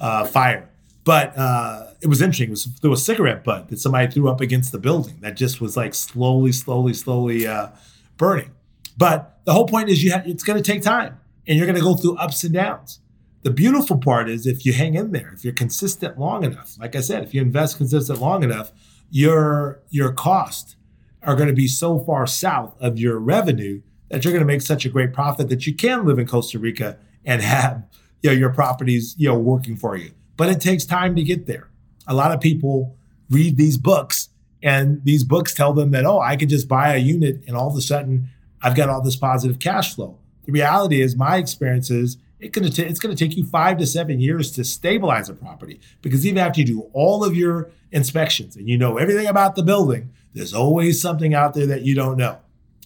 [0.00, 0.68] uh, fire.
[1.04, 2.48] But uh, it was interesting.
[2.48, 5.60] It was, there was cigarette butt that somebody threw up against the building that just
[5.60, 7.68] was like slowly, slowly, slowly uh,
[8.16, 8.50] burning.
[8.96, 11.78] But the whole point is you have, it's going to take time and you're going
[11.78, 13.00] to go through ups and downs.
[13.42, 16.96] The beautiful part is if you hang in there, if you're consistent long enough, like
[16.96, 18.72] I said, if you invest consistent long enough,
[19.10, 20.76] your your cost
[21.22, 24.62] are going to be so far south of your revenue that you're going to make
[24.62, 27.84] such a great profit that you can live in Costa Rica and have
[28.24, 30.10] you know, your properties, you know, working for you.
[30.38, 31.68] But it takes time to get there.
[32.06, 32.96] A lot of people
[33.28, 34.30] read these books
[34.62, 37.68] and these books tell them that, oh, I could just buy a unit and all
[37.68, 38.30] of a sudden
[38.62, 40.18] I've got all this positive cash flow.
[40.46, 43.86] The reality is my experience is it gonna it's going to take you five to
[43.86, 48.56] seven years to stabilize a property because even after you do all of your inspections
[48.56, 52.16] and you know everything about the building, there's always something out there that you don't
[52.16, 52.38] know.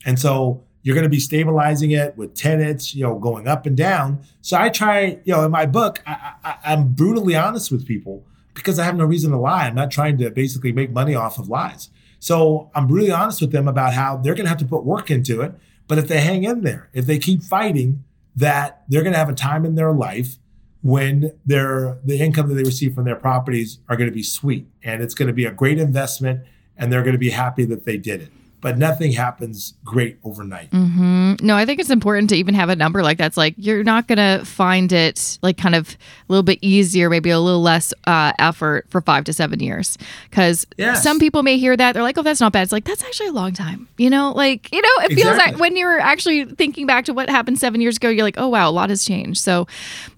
[0.05, 3.77] And so you're going to be stabilizing it with tenants, you know, going up and
[3.77, 4.22] down.
[4.40, 8.24] So I try, you know, in my book, I, I, I'm brutally honest with people
[8.55, 9.66] because I have no reason to lie.
[9.66, 11.90] I'm not trying to basically make money off of lies.
[12.20, 15.11] So I'm brutally honest with them about how they're going to have to put work
[15.11, 15.53] into it.
[15.88, 18.03] But if they hang in there, if they keep fighting,
[18.35, 20.38] that they're going to have a time in their life
[20.81, 24.66] when their the income that they receive from their properties are going to be sweet
[24.83, 26.46] and it's going to be a great investment
[26.79, 30.70] and they're going to be happy that they did it but nothing happens great overnight.
[30.70, 31.34] Mm-hmm.
[31.46, 33.26] No, I think it's important to even have a number like that.
[33.26, 35.96] It's like you're not going to find it like kind of a
[36.32, 39.96] little bit easier, maybe a little less uh, effort for five to seven years.
[40.28, 41.02] Because yes.
[41.02, 43.28] some people may hear that they're like, "Oh, that's not bad." It's like that's actually
[43.28, 43.88] a long time.
[43.96, 45.22] You know, like you know, it exactly.
[45.22, 48.38] feels like when you're actually thinking back to what happened seven years ago, you're like,
[48.38, 49.66] "Oh wow, a lot has changed." So,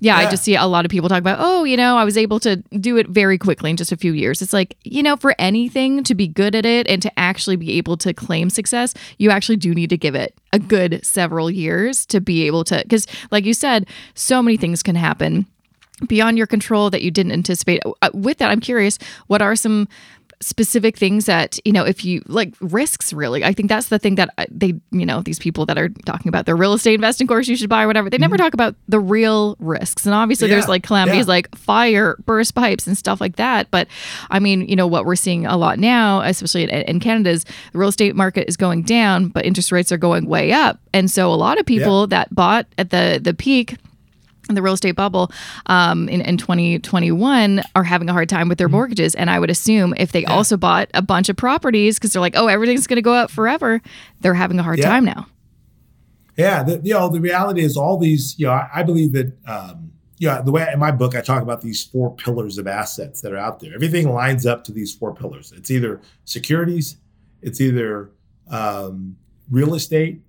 [0.00, 0.26] yeah, yeah.
[0.26, 2.40] I just see a lot of people talk about, "Oh, you know, I was able
[2.40, 5.34] to do it very quickly in just a few years." It's like you know, for
[5.38, 9.28] anything to be good at it and to actually be able to claim success, you
[9.28, 13.04] actually do need to give it a good several years to be able to, because
[13.32, 15.46] like you said, so many things can happen
[16.06, 17.82] beyond your control that you didn't anticipate.
[17.84, 19.88] Uh, with that, I'm curious, what are some
[20.42, 24.14] specific things that you know if you like risks really i think that's the thing
[24.14, 27.26] that uh, they you know these people that are talking about their real estate investing
[27.26, 28.44] course you should buy or whatever they never mm-hmm.
[28.44, 30.54] talk about the real risks and obviously yeah.
[30.54, 31.32] there's like calamities yeah.
[31.32, 33.86] like fire burst pipes and stuff like that but
[34.30, 37.44] i mean you know what we're seeing a lot now especially in, in canada is
[37.44, 41.10] the real estate market is going down but interest rates are going way up and
[41.10, 42.06] so a lot of people yeah.
[42.06, 43.76] that bought at the the peak
[44.48, 45.30] the real estate bubble
[45.66, 48.76] um, in, in 2021 are having a hard time with their mm-hmm.
[48.76, 49.14] mortgages.
[49.14, 50.32] And I would assume if they yeah.
[50.32, 53.30] also bought a bunch of properties because they're like, oh, everything's going to go up
[53.30, 53.80] forever,
[54.20, 54.88] they're having a hard yeah.
[54.88, 55.26] time now.
[56.36, 56.62] Yeah.
[56.62, 59.92] The, you know, the reality is all these, you know, I, I believe that, um,
[60.18, 63.32] yeah, the way in my book, I talk about these four pillars of assets that
[63.32, 63.74] are out there.
[63.74, 65.50] Everything lines up to these four pillars.
[65.56, 66.98] It's either securities,
[67.40, 68.10] it's either
[68.50, 69.16] um,
[69.50, 70.20] real estate,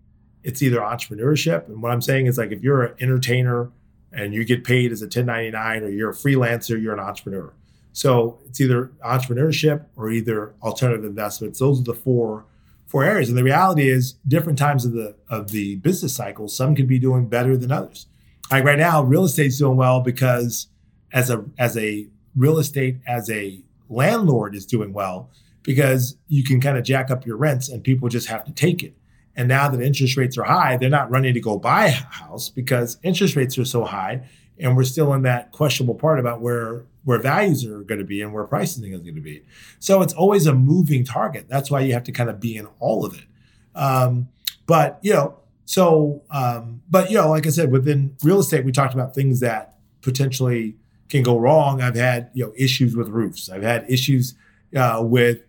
[0.43, 1.67] it's either entrepreneurship.
[1.67, 3.69] And what I'm saying is like if you're an entertainer,
[4.11, 7.53] and you get paid as a 1099 or you're a freelancer, you're an entrepreneur.
[7.93, 11.59] So it's either entrepreneurship or either alternative investments.
[11.59, 12.45] Those are the four
[12.87, 13.29] four areas.
[13.29, 16.99] And the reality is, different times of the of the business cycle, some could be
[16.99, 18.07] doing better than others.
[18.51, 20.67] Like right now, real estate's doing well because
[21.13, 25.29] as a as a real estate as a landlord is doing well
[25.63, 28.83] because you can kind of jack up your rents and people just have to take
[28.83, 28.95] it.
[29.35, 32.49] And now that interest rates are high, they're not running to go buy a house
[32.49, 34.27] because interest rates are so high.
[34.59, 38.21] And we're still in that questionable part about where where values are going to be
[38.21, 39.43] and where pricing is going to be.
[39.79, 41.47] So it's always a moving target.
[41.49, 43.25] That's why you have to kind of be in all of it.
[43.73, 44.29] Um,
[44.67, 48.71] but you know, so um, but you know, like I said, within real estate, we
[48.71, 50.75] talked about things that potentially
[51.09, 51.81] can go wrong.
[51.81, 53.49] I've had you know issues with roofs.
[53.49, 54.35] I've had issues
[54.75, 55.39] uh, with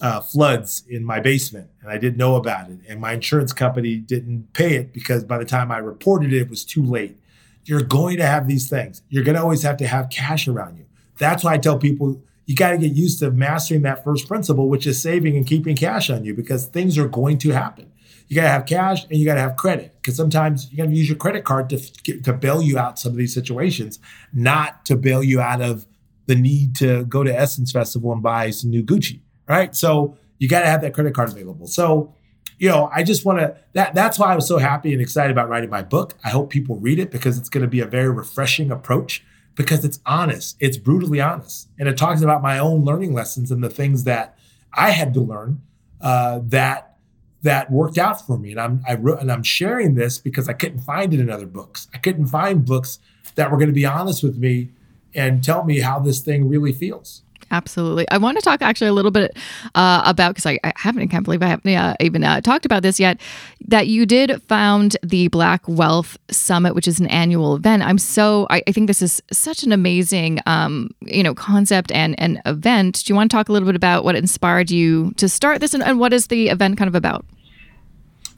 [0.00, 2.78] uh, floods in my basement and I didn't know about it.
[2.88, 6.50] And my insurance company didn't pay it because by the time I reported it, it
[6.50, 7.18] was too late.
[7.64, 9.02] You're going to have these things.
[9.10, 10.86] You're going to always have to have cash around you.
[11.18, 14.68] That's why I tell people you got to get used to mastering that first principle,
[14.68, 17.92] which is saving and keeping cash on you because things are going to happen.
[18.28, 20.86] You got to have cash and you got to have credit because sometimes you got
[20.86, 21.78] to use your credit card to,
[22.22, 23.98] to bail you out some of these situations,
[24.32, 25.84] not to bail you out of
[26.26, 29.20] the need to go to Essence Festival and buy some new Gucci
[29.50, 29.74] right?
[29.74, 31.66] So you got to have that credit card available.
[31.66, 32.14] So,
[32.58, 35.32] you know, I just want to that that's why I was so happy and excited
[35.32, 36.14] about writing my book.
[36.24, 39.24] I hope people read it because it's going to be a very refreshing approach
[39.56, 40.56] because it's honest.
[40.60, 41.68] It's brutally honest.
[41.78, 44.38] And it talks about my own learning lessons and the things that
[44.72, 45.62] I had to learn
[46.00, 46.96] uh, that
[47.42, 48.52] that worked out for me.
[48.52, 51.46] And I'm I wrote and I'm sharing this because I couldn't find it in other
[51.46, 51.88] books.
[51.92, 53.00] I couldn't find books
[53.34, 54.70] that were going to be honest with me
[55.12, 57.22] and tell me how this thing really feels.
[57.50, 58.08] Absolutely.
[58.10, 59.36] I want to talk actually a little bit
[59.74, 62.64] uh, about because I, I, haven't, I can't believe I haven't uh, even uh, talked
[62.64, 63.20] about this yet.
[63.66, 67.82] That you did found the Black Wealth Summit, which is an annual event.
[67.82, 72.18] I'm so I, I think this is such an amazing um, you know concept and
[72.20, 73.04] and event.
[73.04, 75.74] Do you want to talk a little bit about what inspired you to start this
[75.74, 77.24] and, and what is the event kind of about?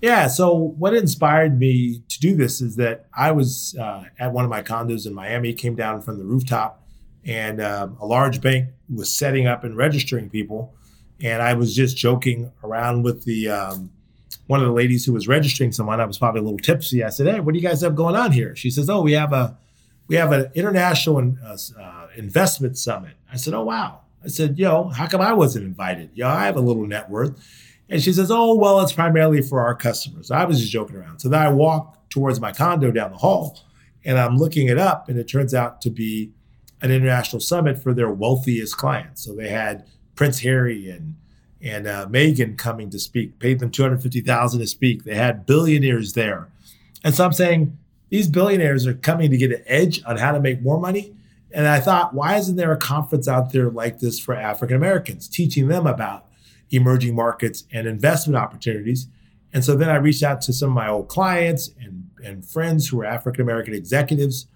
[0.02, 0.26] Yeah.
[0.26, 4.50] So what inspired me to do this is that I was uh, at one of
[4.50, 6.81] my condos in Miami, came down from the rooftop
[7.24, 10.74] and um, a large bank was setting up and registering people.
[11.20, 13.90] And I was just joking around with the um,
[14.46, 16.00] one of the ladies who was registering someone.
[16.00, 17.04] I was probably a little tipsy.
[17.04, 19.12] I said, "Hey, what do you guys have going on here?" She says, "Oh, we
[19.12, 19.56] have a
[20.08, 24.88] we have an international uh, uh, investment summit." I said, "Oh, wow." I said, "Yo,
[24.88, 26.10] how come I wasn't invited?
[26.14, 27.38] Yo, I have a little net worth."
[27.88, 31.20] And she says, "Oh, well, it's primarily for our customers." I was just joking around.
[31.20, 33.60] So then I walk towards my condo down the hall,
[34.04, 36.32] and I'm looking it up, and it turns out to be
[36.82, 39.24] an international summit for their wealthiest clients.
[39.24, 41.16] So they had Prince Harry and
[41.60, 45.04] and uh, Meghan coming to speak, paid them two hundred fifty thousand to speak.
[45.04, 46.48] They had billionaires there,
[47.04, 47.78] and so I'm saying
[48.10, 51.14] these billionaires are coming to get an edge on how to make more money.
[51.54, 55.28] And I thought, why isn't there a conference out there like this for African Americans,
[55.28, 56.26] teaching them about
[56.70, 59.06] emerging markets and investment opportunities?
[59.52, 62.88] And so then I reached out to some of my old clients and, and friends
[62.88, 64.46] who were African American executives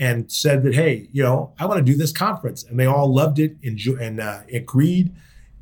[0.00, 2.64] and said that, hey, you know, I want to do this conference.
[2.64, 5.14] And they all loved it and, uh, agreed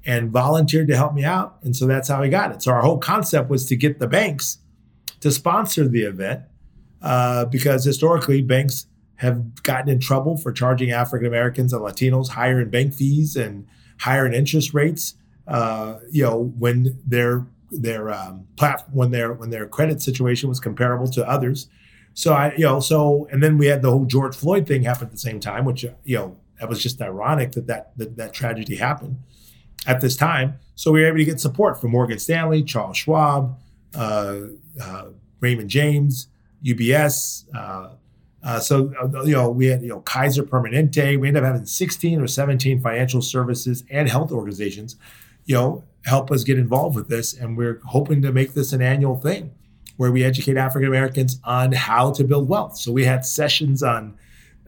[0.07, 1.59] and volunteered to help me out.
[1.65, 2.63] And so that's how I got it.
[2.63, 4.59] So our whole concept was to get the banks
[5.21, 6.43] to sponsor the event
[7.03, 8.87] uh, because historically banks
[9.17, 13.67] have gotten in trouble for charging African Americans and Latinos higher in bank fees and
[13.99, 15.15] higher in interest rates.
[15.49, 18.47] Uh, you know, when their their um,
[18.93, 21.69] when their when their credit situation was comparable to others.
[22.15, 25.07] So I, you know, so and then we had the whole George Floyd thing happen
[25.07, 28.33] at the same time, which you know that was just ironic that that that, that
[28.33, 29.19] tragedy happened
[29.87, 30.59] at this time.
[30.75, 33.59] So we were able to get support from Morgan Stanley, Charles Schwab,
[33.95, 34.41] uh,
[34.83, 35.05] uh,
[35.41, 36.29] Raymond James,
[36.65, 37.95] UBS, uh,
[38.43, 41.19] Uh, so, uh, you know, we had, you know, Kaiser Permanente.
[41.19, 44.97] We ended up having 16 or 17 financial services and health organizations,
[45.45, 47.35] you know, help us get involved with this.
[47.35, 49.51] And we're hoping to make this an annual thing
[49.99, 52.79] where we educate African Americans on how to build wealth.
[52.79, 54.17] So we had sessions on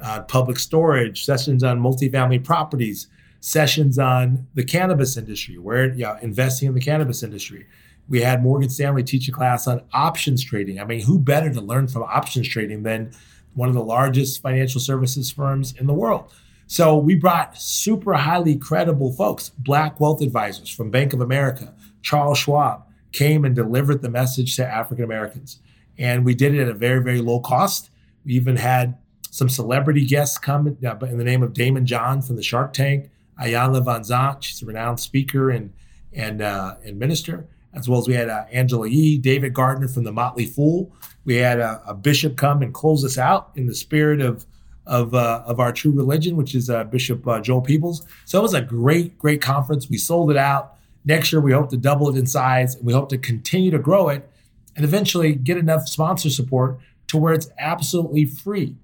[0.03, 3.07] uh, public storage, sessions on multifamily properties,
[3.39, 5.85] sessions on the cannabis industry, where
[6.21, 7.67] investing in the cannabis industry.
[8.09, 10.81] We had Morgan Stanley teach a class on options trading.
[10.81, 13.13] I mean, who better to learn from options trading than
[13.55, 16.33] one of the largest financial services firms in the world?
[16.67, 21.73] So we brought super highly credible folks, black wealth advisors from Bank of America,
[22.03, 25.59] Charles Schwab, came and delivered the message to African Americans.
[25.99, 27.91] And we did it at a very, very low cost.
[28.25, 28.97] We even had
[29.31, 33.85] some celebrity guests come in the name of Daymond John from the Shark Tank, Iyanla
[33.85, 35.73] Vanzant, she's a renowned speaker and
[36.13, 40.05] and uh, and minister, as well as we had uh, Angela Yee, David Gardner from
[40.05, 40.93] the Motley Fool.
[41.25, 44.45] We had a, a, bishop come and close us out in the spirit of
[44.87, 48.07] of uh, of our true religion, which is uh, Bishop uh, Joel Peebles.
[48.25, 49.89] So it was a great, great conference.
[49.89, 50.77] We sold it out.
[51.05, 53.79] Next year, we hope to double it in size, and we hope to continue to
[53.79, 54.29] grow it,
[54.77, 56.79] and eventually get enough sponsor support
[57.09, 58.77] to where it's absolutely free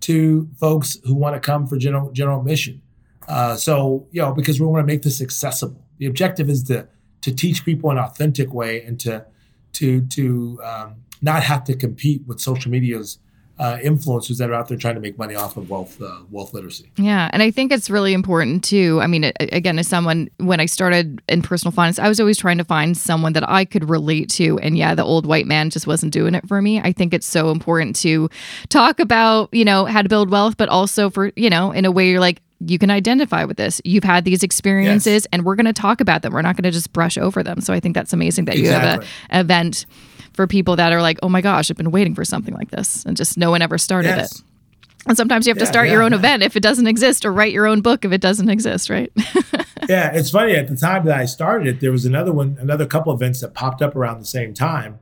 [0.00, 2.80] to folks who want to come for general general mission.
[3.26, 5.84] Uh, so you know, because we want to make this accessible.
[5.98, 6.88] The objective is to
[7.22, 9.26] to teach people an authentic way and to
[9.74, 13.18] to to um, not have to compete with social media's
[13.58, 16.54] uh, influencers that are out there trying to make money off of wealth uh, wealth
[16.54, 16.90] literacy.
[16.96, 19.00] Yeah, and I think it's really important too.
[19.02, 22.58] I mean, again, as someone when I started in personal finance, I was always trying
[22.58, 24.58] to find someone that I could relate to.
[24.60, 26.80] And yeah, the old white man just wasn't doing it for me.
[26.80, 28.28] I think it's so important to
[28.68, 31.90] talk about you know how to build wealth, but also for you know in a
[31.90, 33.80] way you're like you can identify with this.
[33.84, 35.26] You've had these experiences, yes.
[35.32, 36.32] and we're going to talk about them.
[36.32, 37.60] We're not going to just brush over them.
[37.60, 38.66] So I think that's amazing that exactly.
[38.66, 39.86] you have an event
[40.38, 43.04] for people that are like, oh my gosh, I've been waiting for something like this,
[43.04, 44.38] and just no one ever started yes.
[44.38, 44.44] it.
[45.08, 46.18] And sometimes you have yeah, to start yeah, your own yeah.
[46.18, 49.10] event if it doesn't exist, or write your own book if it doesn't exist, right?
[49.88, 50.54] yeah, it's funny.
[50.54, 53.52] At the time that I started it, there was another one, another couple events that
[53.52, 55.00] popped up around the same time.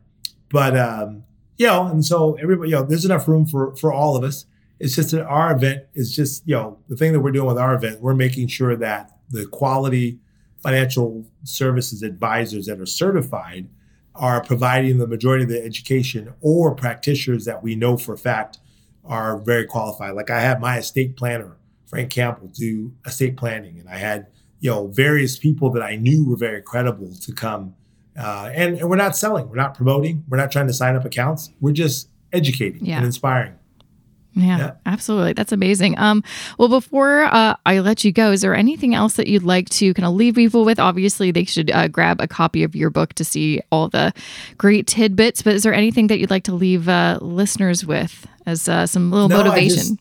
[0.48, 1.24] But um,
[1.58, 4.46] you know, and so everybody, you know, there's enough room for for all of us
[4.78, 7.58] it's just that our event is just, you know, the thing that we're doing with
[7.58, 10.18] our event, we're making sure that the quality
[10.58, 13.68] financial services advisors that are certified
[14.18, 18.58] are providing the majority of the education or practitioners that we know for a fact
[19.04, 20.14] are very qualified.
[20.14, 21.56] Like I had my estate planner,
[21.86, 24.26] Frank Campbell, do estate planning, and I had
[24.60, 27.74] you know various people that I knew were very credible to come.
[28.18, 31.04] Uh, and, and we're not selling, we're not promoting, we're not trying to sign up
[31.04, 31.50] accounts.
[31.60, 32.96] We're just educating yeah.
[32.96, 33.54] and inspiring.
[34.36, 35.32] Yeah, yeah, absolutely.
[35.32, 35.98] That's amazing.
[35.98, 36.22] Um,
[36.58, 39.94] well, before uh, I let you go, is there anything else that you'd like to
[39.94, 40.78] kind of leave people with?
[40.78, 44.12] Obviously, they should uh, grab a copy of your book to see all the
[44.58, 45.40] great tidbits.
[45.40, 49.10] But is there anything that you'd like to leave uh, listeners with as uh, some
[49.10, 49.98] little no, motivation?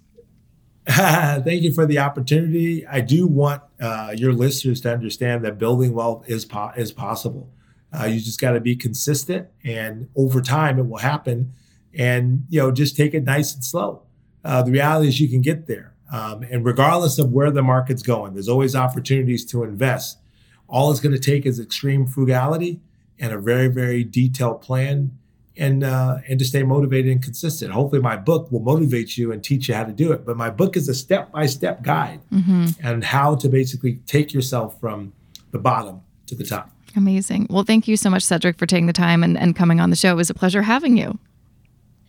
[0.86, 2.86] Just, thank you for the opportunity.
[2.86, 7.50] I do want uh, your listeners to understand that building wealth is po- is possible.
[7.98, 11.54] Uh, you just got to be consistent, and over time, it will happen.
[11.98, 14.05] And you know, just take it nice and slow
[14.46, 15.94] uh, the reality is you can get there.
[16.12, 20.20] Um, and regardless of where the market's going, there's always opportunities to invest.
[20.68, 22.80] All it's going to take is extreme frugality
[23.20, 25.18] and a very, very detailed plan
[25.58, 27.72] and uh, and to stay motivated and consistent.
[27.72, 30.26] Hopefully, my book will motivate you and teach you how to do it.
[30.26, 32.66] But my book is a step by step guide mm-hmm.
[32.84, 35.14] and how to basically take yourself from
[35.52, 36.70] the bottom to the top.
[36.96, 37.48] Amazing.
[37.50, 39.96] Well, thank you so much, Cedric, for taking the time and, and coming on the
[39.96, 40.12] show.
[40.12, 41.20] It was a pleasure having you.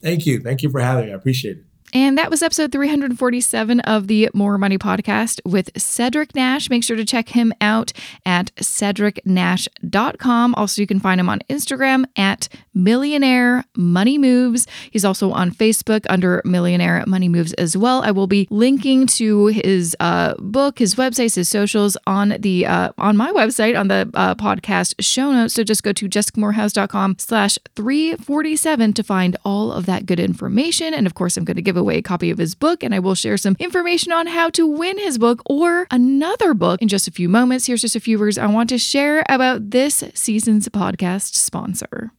[0.03, 0.41] Thank you.
[0.41, 1.13] Thank you for having me.
[1.13, 1.66] I appreciate it.
[1.93, 6.69] And that was episode 347 of the Mo' Money podcast with Cedric Nash.
[6.69, 7.93] Make sure to check him out
[8.25, 10.55] at cedricnash.com.
[10.55, 14.67] Also, you can find him on Instagram at Millionaire Money Moves.
[14.91, 18.03] He's also on Facebook under Millionaire Money Moves as well.
[18.03, 22.93] I will be linking to his uh, book, his websites, his socials on the uh,
[22.99, 25.55] on my website on the uh, podcast show notes.
[25.55, 30.93] So just go to jessicamoorhouse.com slash 347 to find all of that good information.
[30.93, 32.95] And of course, I'm going to give give away a copy of his book, and
[32.95, 36.89] I will share some information on how to win his book or another book in
[36.89, 37.67] just a few moments.
[37.67, 42.13] Here's just a few words I want to share about this season's podcast sponsor.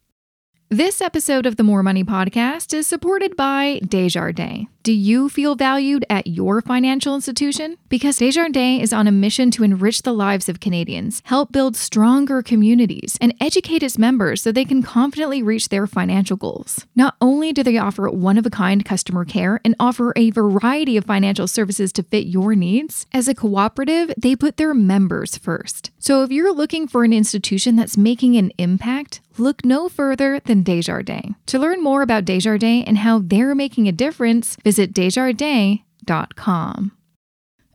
[0.69, 4.67] This episode of the Mo' Money Podcast is supported by Desjardins.
[4.87, 7.77] Do you feel valued at your financial institution?
[7.89, 12.41] Because Desjardins is on a mission to enrich the lives of Canadians, help build stronger
[12.41, 16.85] communities, and educate its members so they can confidently reach their financial goals.
[16.95, 20.95] Not only do they offer one of a kind customer care and offer a variety
[20.95, 25.91] of financial services to fit your needs, as a cooperative, they put their members first.
[25.99, 30.63] So if you're looking for an institution that's making an impact, look no further than
[30.63, 31.35] Desjardins.
[31.47, 36.91] To learn more about Desjardins and how they're making a difference, visit desjardins.com.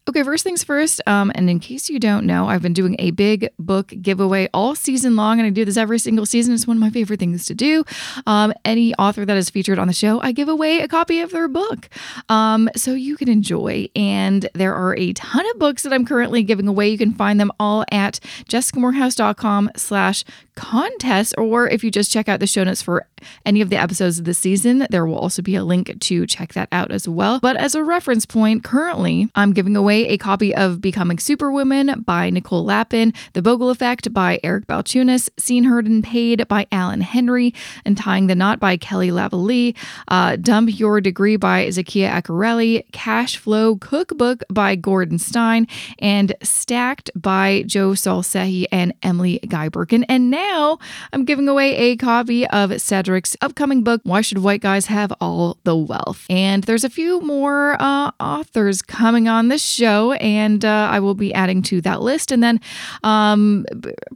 [0.09, 1.01] Okay, first things first.
[1.07, 4.75] Um, and in case you don't know, I've been doing a big book giveaway all
[4.75, 6.55] season long, and I do this every single season.
[6.55, 7.85] It's one of my favorite things to do.
[8.27, 11.31] Um, any author that is featured on the show, I give away a copy of
[11.31, 11.89] their book,
[12.29, 13.89] um, so you can enjoy.
[13.95, 16.89] And there are a ton of books that I'm currently giving away.
[16.89, 20.25] You can find them all at jessicamoorhouse.com slash
[20.57, 23.07] contest, or if you just check out the show notes for
[23.47, 26.55] any of the episodes of the season, there will also be a link to check
[26.55, 27.39] that out as well.
[27.41, 32.03] But as a reference point, currently I'm giving away away a copy of Becoming Superwoman
[32.07, 37.03] by Nicole Lapin, The Bogle Effect by Eric Balchunas, Seen, Heard, and Paid by Alan
[37.03, 37.53] Henry,
[37.85, 39.77] and Tying the Knot by Kelly Lavallée,
[40.09, 45.67] uh, Dump Your Degree by Zakia Akareli, Cash Flow Cookbook by Gordon Stein,
[45.99, 50.07] and Stacked by Joe Saul-Sehy and Emily Guy Birken.
[50.09, 50.79] And now
[51.13, 55.59] I'm giving away a copy of Cedric's upcoming book, Why Should White Guys Have All
[55.65, 56.25] the Wealth?
[56.31, 61.15] And there's a few more uh, authors coming on this show and uh, I will
[61.15, 62.33] be adding to that list.
[62.33, 62.61] And then,
[63.03, 63.65] um,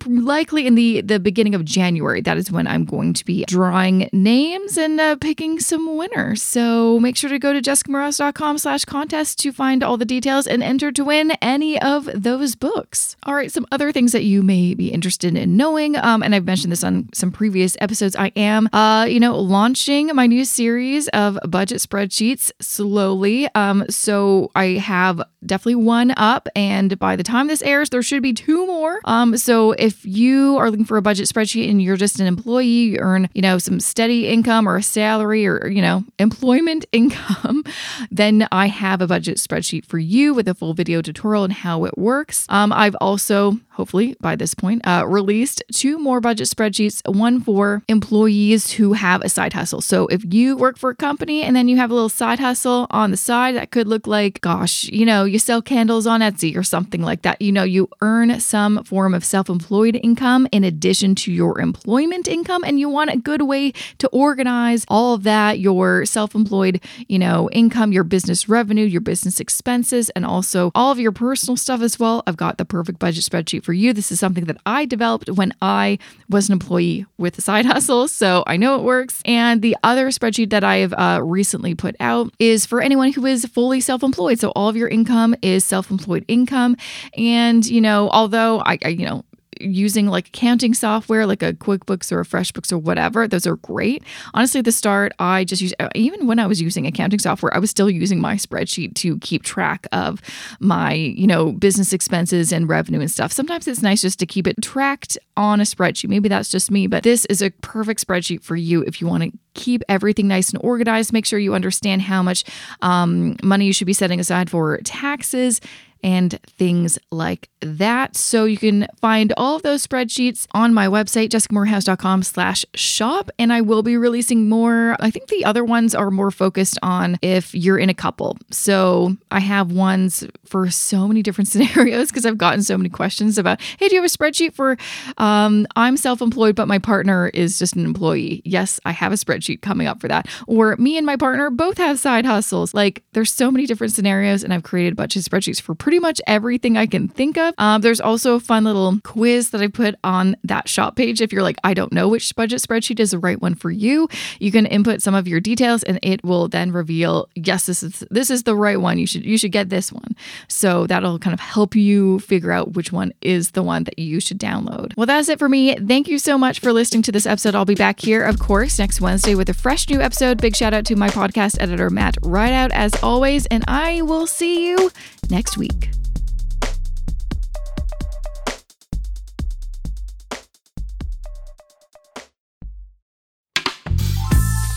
[0.06, 4.08] likely in the the beginning of January, that is when I'm going to be drawing
[4.12, 6.42] names and uh, picking some winners.
[6.42, 10.62] So make sure to go to jessicamoorhouse.com slash contest to find all the details and
[10.62, 13.16] enter to win any of those books.
[13.24, 16.44] All right, some other things that you may be interested in knowing, um, and I've
[16.44, 18.16] mentioned this on some previous episodes.
[18.16, 23.48] I am, uh, you know, launching my new series of budget spreadsheets slowly.
[23.54, 26.48] Um, so I have definitely one up.
[26.54, 29.00] And by the time this airs, there should be two more.
[29.04, 32.66] Um, so if you are looking for a budget spreadsheet and you're just an employee,
[32.66, 37.64] you earn, you know, some steady income or a salary or, you know, employment income,
[38.10, 41.84] then I have a budget spreadsheet for you with a full video tutorial on how
[41.84, 42.46] it works.
[42.48, 47.82] Um, I've also hopefully by this point, uh, released two more budget spreadsheets one for
[47.88, 49.80] employees who have a side hustle.
[49.80, 52.86] So if you work for a company and then you have a little side hustle
[52.90, 56.56] on the side, that could look like, gosh, you know, you sell candles on Etsy
[56.56, 57.40] or something like that.
[57.40, 62.26] You know, you earn some form of self employed income in addition to your employment
[62.26, 66.82] income, and you want a good way to organize all of that your self employed,
[67.08, 71.56] you know, income, your business revenue, your business expenses, and also all of your personal
[71.56, 72.24] stuff as well.
[72.26, 73.92] I've got the perfect budget spreadsheet for you.
[73.92, 78.08] This is something that I developed when I was an employee with a side hustle,
[78.08, 79.22] so I know it works.
[79.24, 83.24] And the other spreadsheet that I have uh, recently put out is for anyone who
[83.26, 84.40] is fully self employed.
[84.40, 86.76] So all of your income is self employed income.
[87.16, 89.24] And, you know, although I, I, you know,
[89.60, 93.26] using like accounting software like a QuickBooks or a FreshBooks or whatever.
[93.28, 94.02] Those are great.
[94.34, 97.58] Honestly, at the start, I just use even when I was using accounting software, I
[97.58, 100.20] was still using my spreadsheet to keep track of
[100.60, 103.32] my, you know, business expenses and revenue and stuff.
[103.32, 106.08] Sometimes it's nice just to keep it tracked on a spreadsheet.
[106.08, 109.24] Maybe that's just me, but this is a perfect spreadsheet for you if you want
[109.24, 111.12] to keep everything nice and organized.
[111.12, 112.44] Make sure you understand how much
[112.82, 115.60] um, money you should be setting aside for taxes
[116.02, 118.16] and things like that.
[118.16, 123.30] So you can find all of those spreadsheets on my website, jessicamoorhouse.com slash shop.
[123.38, 124.96] And I will be releasing more.
[125.00, 128.36] I think the other ones are more focused on if you're in a couple.
[128.50, 133.38] So I have ones for so many different scenarios because I've gotten so many questions
[133.38, 134.76] about, hey, do you have a spreadsheet for
[135.18, 138.42] um, I'm self-employed, but my partner is just an employee?
[138.44, 140.28] Yes, I have a spreadsheet coming up for that.
[140.46, 142.74] Or me and my partner both have side hustles.
[142.74, 146.00] Like there's so many different scenarios, and I've created a bunch of spreadsheets for pretty
[146.00, 147.54] much everything I can think of.
[147.58, 151.20] Um, there's also a fun little quiz that I put on that shop page.
[151.20, 154.08] If you're like, I don't know which budget spreadsheet is the right one for you,
[154.40, 158.02] you can input some of your details and it will then reveal, yes, this is
[158.10, 158.98] this is the right one.
[158.98, 160.16] You should you should get this one.
[160.48, 164.18] So that'll kind of help you figure out which one is the one that you
[164.18, 164.92] should download.
[164.96, 165.76] Well, that's it for me.
[165.76, 167.54] Thank you so much for listening to this episode.
[167.54, 170.40] I'll be back here, of course, next Wednesday with a fresh new episode.
[170.40, 174.66] Big shout out to my podcast editor, Matt Rideout, as always, and I will see
[174.66, 174.90] you
[175.30, 175.85] next week.